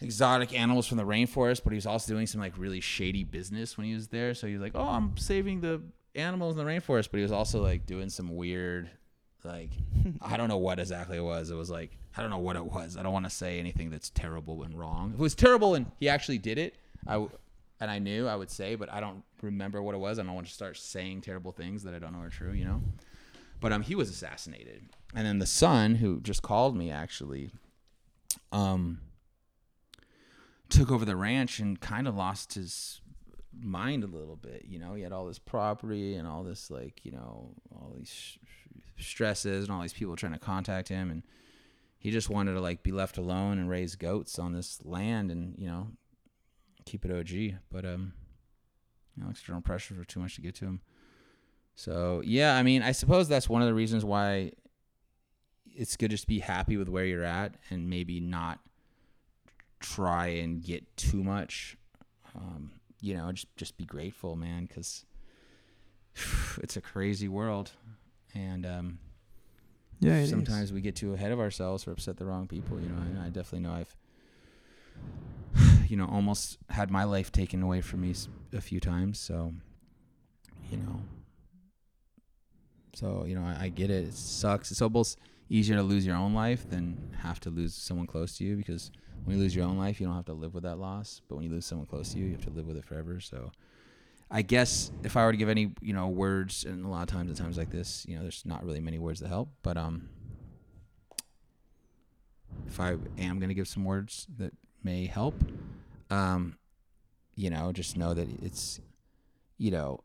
[0.00, 3.76] exotic animals from the rainforest, but he was also doing some like really shady business
[3.76, 4.34] when he was there.
[4.34, 5.82] So he was like, "Oh, I'm saving the
[6.14, 8.90] animals in the rainforest," but he was also like doing some weird,
[9.44, 9.70] like
[10.20, 11.50] I don't know what exactly it was.
[11.50, 12.96] It was like I don't know what it was.
[12.96, 15.10] I don't want to say anything that's terrible and wrong.
[15.14, 17.26] If it was terrible and he actually did it, I
[17.82, 20.20] and I knew I would say, but I don't remember what it was.
[20.20, 22.52] I don't want to start saying terrible things that I don't know are true.
[22.52, 22.82] You know.
[23.60, 24.84] But um, he was assassinated,
[25.16, 27.50] and then the son who just called me actually,
[28.52, 29.00] um,
[30.68, 33.00] took over the ranch and kind of lost his
[33.52, 34.64] mind a little bit.
[34.68, 38.08] You know, he had all this property and all this like you know all these
[38.08, 38.38] sh-
[38.96, 41.24] stresses and all these people trying to contact him, and
[41.98, 45.56] he just wanted to like be left alone and raise goats on this land and
[45.58, 45.88] you know
[46.84, 47.58] keep it OG.
[47.70, 48.12] But um,
[49.16, 50.80] you know, external pressures were too much to get to him.
[51.74, 54.52] So yeah, I mean, I suppose that's one of the reasons why
[55.74, 58.60] it's good just to be happy with where you're at and maybe not
[59.80, 61.76] try and get too much.
[62.34, 65.04] Um, you know, just just be grateful, man, because
[66.62, 67.72] it's a crazy world,
[68.34, 68.98] and um,
[70.00, 70.14] yeah.
[70.14, 70.30] it is.
[70.30, 72.80] sometimes we get too ahead of ourselves or upset the wrong people.
[72.80, 73.96] You know, and I definitely know I've,
[75.92, 78.14] you know, almost had my life taken away from me
[78.54, 79.18] a few times.
[79.18, 79.52] So,
[80.70, 81.02] you know,
[82.94, 84.08] so you know, I, I get it.
[84.08, 84.70] It sucks.
[84.70, 85.18] It's almost
[85.50, 88.90] easier to lose your own life than have to lose someone close to you because
[89.24, 91.20] when you lose your own life, you don't have to live with that loss.
[91.28, 93.20] But when you lose someone close to you, you have to live with it forever.
[93.20, 93.52] So.
[94.34, 97.08] I guess if I were to give any, you know, words, and a lot of
[97.08, 99.50] times at times like this, you know, there's not really many words that help.
[99.62, 100.08] But um,
[102.66, 105.34] if I am going to give some words that may help,
[106.12, 106.58] um,
[107.34, 108.80] you know, just know that it's,
[109.56, 110.00] you know,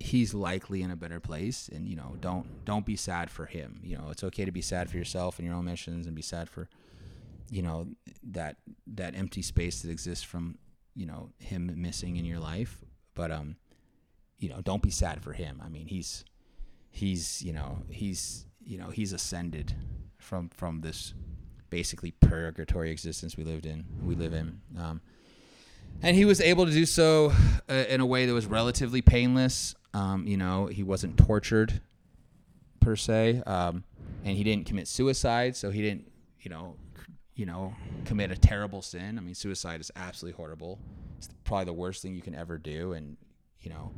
[0.00, 3.80] he's likely in a better place and you know don't don't be sad for him.
[3.82, 6.22] You know it's okay to be sad for yourself and your own missions and be
[6.22, 6.68] sad for
[7.50, 7.88] you know
[8.22, 10.56] that that empty space that exists from
[10.94, 12.84] you know him missing in your life.
[13.14, 13.56] But um
[14.38, 15.60] you know don't be sad for him.
[15.62, 16.24] I mean he's
[16.90, 19.74] he's you know he's you know he's ascended
[20.16, 21.12] from from this
[21.70, 24.60] basically purgatory existence we lived in we live in.
[24.78, 25.00] Um
[26.02, 27.32] and he was able to do so
[27.68, 29.74] uh, in a way that was relatively painless.
[29.94, 31.80] Um, you know he wasn't tortured
[32.80, 33.84] per se um,
[34.24, 36.76] and he didn't commit suicide so he didn't you know
[37.34, 39.18] you know commit a terrible sin.
[39.18, 40.78] I mean suicide is absolutely horrible.
[41.16, 43.16] It's probably the worst thing you can ever do and
[43.60, 43.92] you know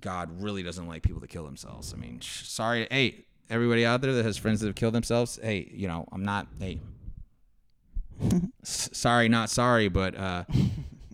[0.00, 1.94] god really doesn't like people that kill themselves.
[1.94, 5.70] I mean sorry hey everybody out there that has friends that have killed themselves hey
[5.72, 6.80] you know i'm not hey.
[8.62, 10.44] Sorry not sorry but uh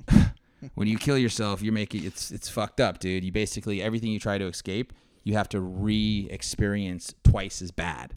[0.74, 3.24] when you kill yourself you're making it's it's fucked up dude.
[3.24, 4.92] You basically everything you try to escape
[5.24, 8.14] you have to re-experience twice as bad.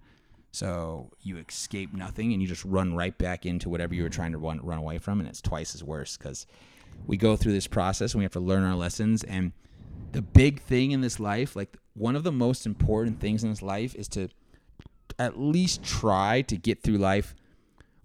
[0.54, 4.34] So you escape nothing and you just run right back into whatever you were trying
[4.34, 6.46] to run run away from and it's twice as worse because
[7.08, 9.54] we go through this process and we have to learn our lessons and
[10.12, 13.62] the big thing in this life like one of the most important things in this
[13.62, 14.30] life is to
[15.20, 17.36] at least try to get through life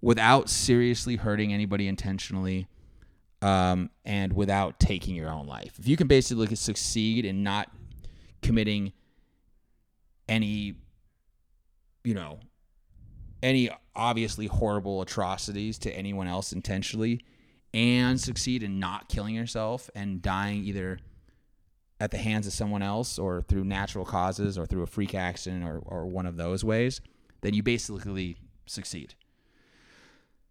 [0.01, 2.67] without seriously hurting anybody intentionally
[3.41, 5.77] um, and without taking your own life.
[5.79, 7.71] If you can basically succeed in not
[8.41, 8.93] committing
[10.27, 10.75] any,
[12.03, 12.39] you know,
[13.41, 17.23] any obviously horrible atrocities to anyone else intentionally
[17.73, 20.99] and succeed in not killing yourself and dying either
[21.99, 25.63] at the hands of someone else or through natural causes or through a freak accident
[25.63, 27.01] or, or one of those ways,
[27.41, 29.15] then you basically succeed.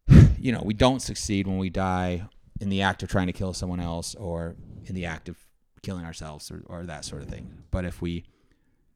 [0.38, 2.22] You know, we don't succeed when we die
[2.61, 5.38] in the act of trying to kill someone else or in the act of
[5.82, 7.62] killing ourselves or, or that sort of thing.
[7.70, 8.26] But if we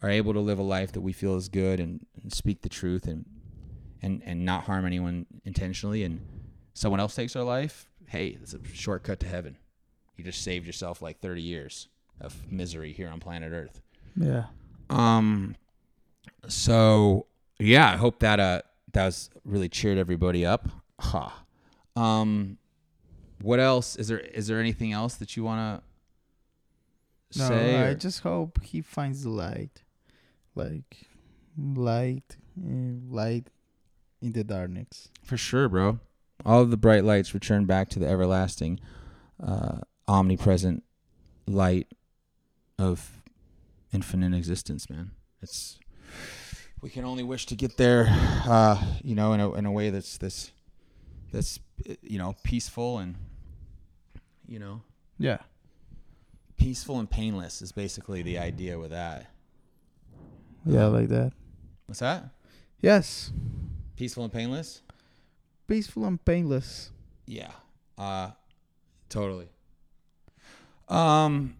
[0.03, 2.69] are able to live a life that we feel is good and, and speak the
[2.69, 3.25] truth and,
[4.03, 6.21] and, and not harm anyone intentionally and
[6.75, 9.57] someone else takes our life, hey, it's a shortcut to heaven.
[10.17, 11.89] You just saved yourself like 30 years
[12.21, 13.81] of misery here on planet Earth.
[14.17, 14.45] Yeah.
[14.89, 15.57] Um.
[16.49, 17.27] So
[17.59, 18.63] yeah, I hope that uh
[18.93, 20.69] that was really cheered everybody up.
[21.01, 21.45] Ha.
[21.97, 22.59] Um.
[23.43, 24.19] What else is there?
[24.21, 25.83] Is there anything else that you want
[27.33, 27.77] to No, say?
[27.77, 29.83] I or- just hope he finds the light,
[30.55, 31.07] like
[31.57, 33.47] light, uh, light
[34.21, 35.09] in the darkness.
[35.23, 36.01] For sure, bro.
[36.45, 38.81] All of the bright lights return back to the everlasting,
[39.43, 40.83] uh, omnipresent
[41.47, 41.87] light
[42.81, 43.23] of
[43.93, 45.11] infinite existence, man.
[45.43, 45.79] It's
[46.81, 49.91] we can only wish to get there, uh, you know, in a in a way
[49.91, 50.51] that's this
[51.33, 51.59] that's
[52.03, 53.15] you know peaceful and
[54.47, 54.83] you know
[55.19, 55.39] Yeah.
[56.57, 59.31] peaceful and painless is basically the idea with that.
[60.67, 61.33] Yeah, like that.
[61.87, 62.31] What's that?
[62.83, 63.31] Yes.
[63.97, 64.83] Peaceful and painless?
[65.67, 66.91] Peaceful and painless.
[67.27, 67.53] Yeah.
[67.97, 68.31] Uh
[69.09, 69.49] totally.
[70.89, 71.57] Um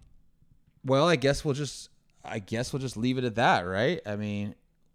[0.85, 1.89] well, I guess we'll just
[2.25, 4.01] I guess we'll just leave it at that, right?
[4.07, 4.55] I mean,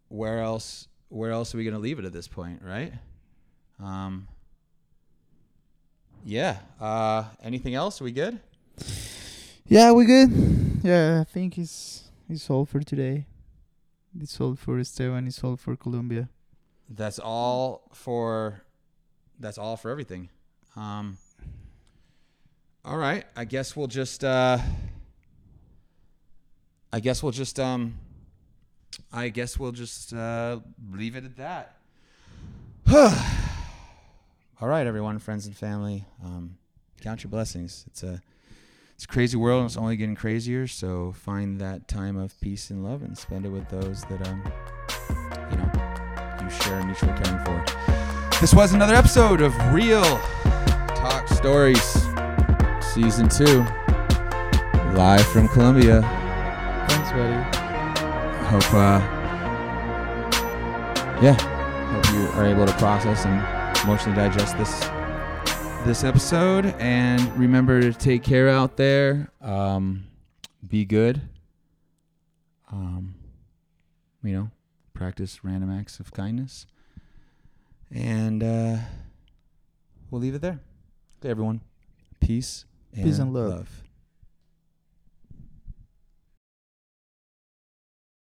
[0.09, 2.93] where else where else are we going to leave it at this point, right?
[3.81, 4.27] Um
[6.23, 6.57] Yeah.
[6.79, 8.01] Uh anything else?
[8.01, 8.39] Are we good?
[9.67, 10.79] Yeah, we good.
[10.83, 13.25] Yeah, I think it's it's all for today.
[14.19, 15.27] It's all for Esteban.
[15.27, 16.29] It's all for Colombia.
[16.89, 18.61] That's all for
[19.39, 20.29] that's all for everything.
[20.75, 21.17] Um
[22.83, 24.59] All right, I guess we'll just uh
[26.95, 27.95] I guess we'll just um
[29.11, 30.61] I guess we'll just uh
[30.93, 31.75] leave it at that.
[34.61, 36.05] all right, everyone, friends and family.
[36.23, 36.55] Um
[37.01, 37.83] count your blessings.
[37.87, 38.21] It's a
[38.93, 42.69] it's a crazy world and it's only getting crazier, so find that time of peace
[42.69, 44.41] and love and spend it with those that um
[45.51, 48.39] you know you share a mutual caring for.
[48.39, 50.01] This was another episode of Real
[50.95, 52.07] Talk Stories,
[52.79, 53.65] Season 2,
[54.95, 56.24] live from Colombia.
[58.45, 58.99] Hope, uh,
[61.21, 61.33] yeah,
[61.91, 64.79] hope you are able to process and emotionally digest this
[65.85, 66.67] this episode.
[66.79, 69.29] And remember to take care out there.
[69.41, 70.07] Um,
[70.67, 71.21] be good.
[72.71, 73.15] Um,
[74.23, 74.51] you know,
[74.93, 76.65] practice random acts of kindness.
[77.91, 78.77] And uh,
[80.09, 80.59] we'll leave it there.
[81.19, 81.61] Okay, everyone.
[82.19, 83.83] Peace Peace and love.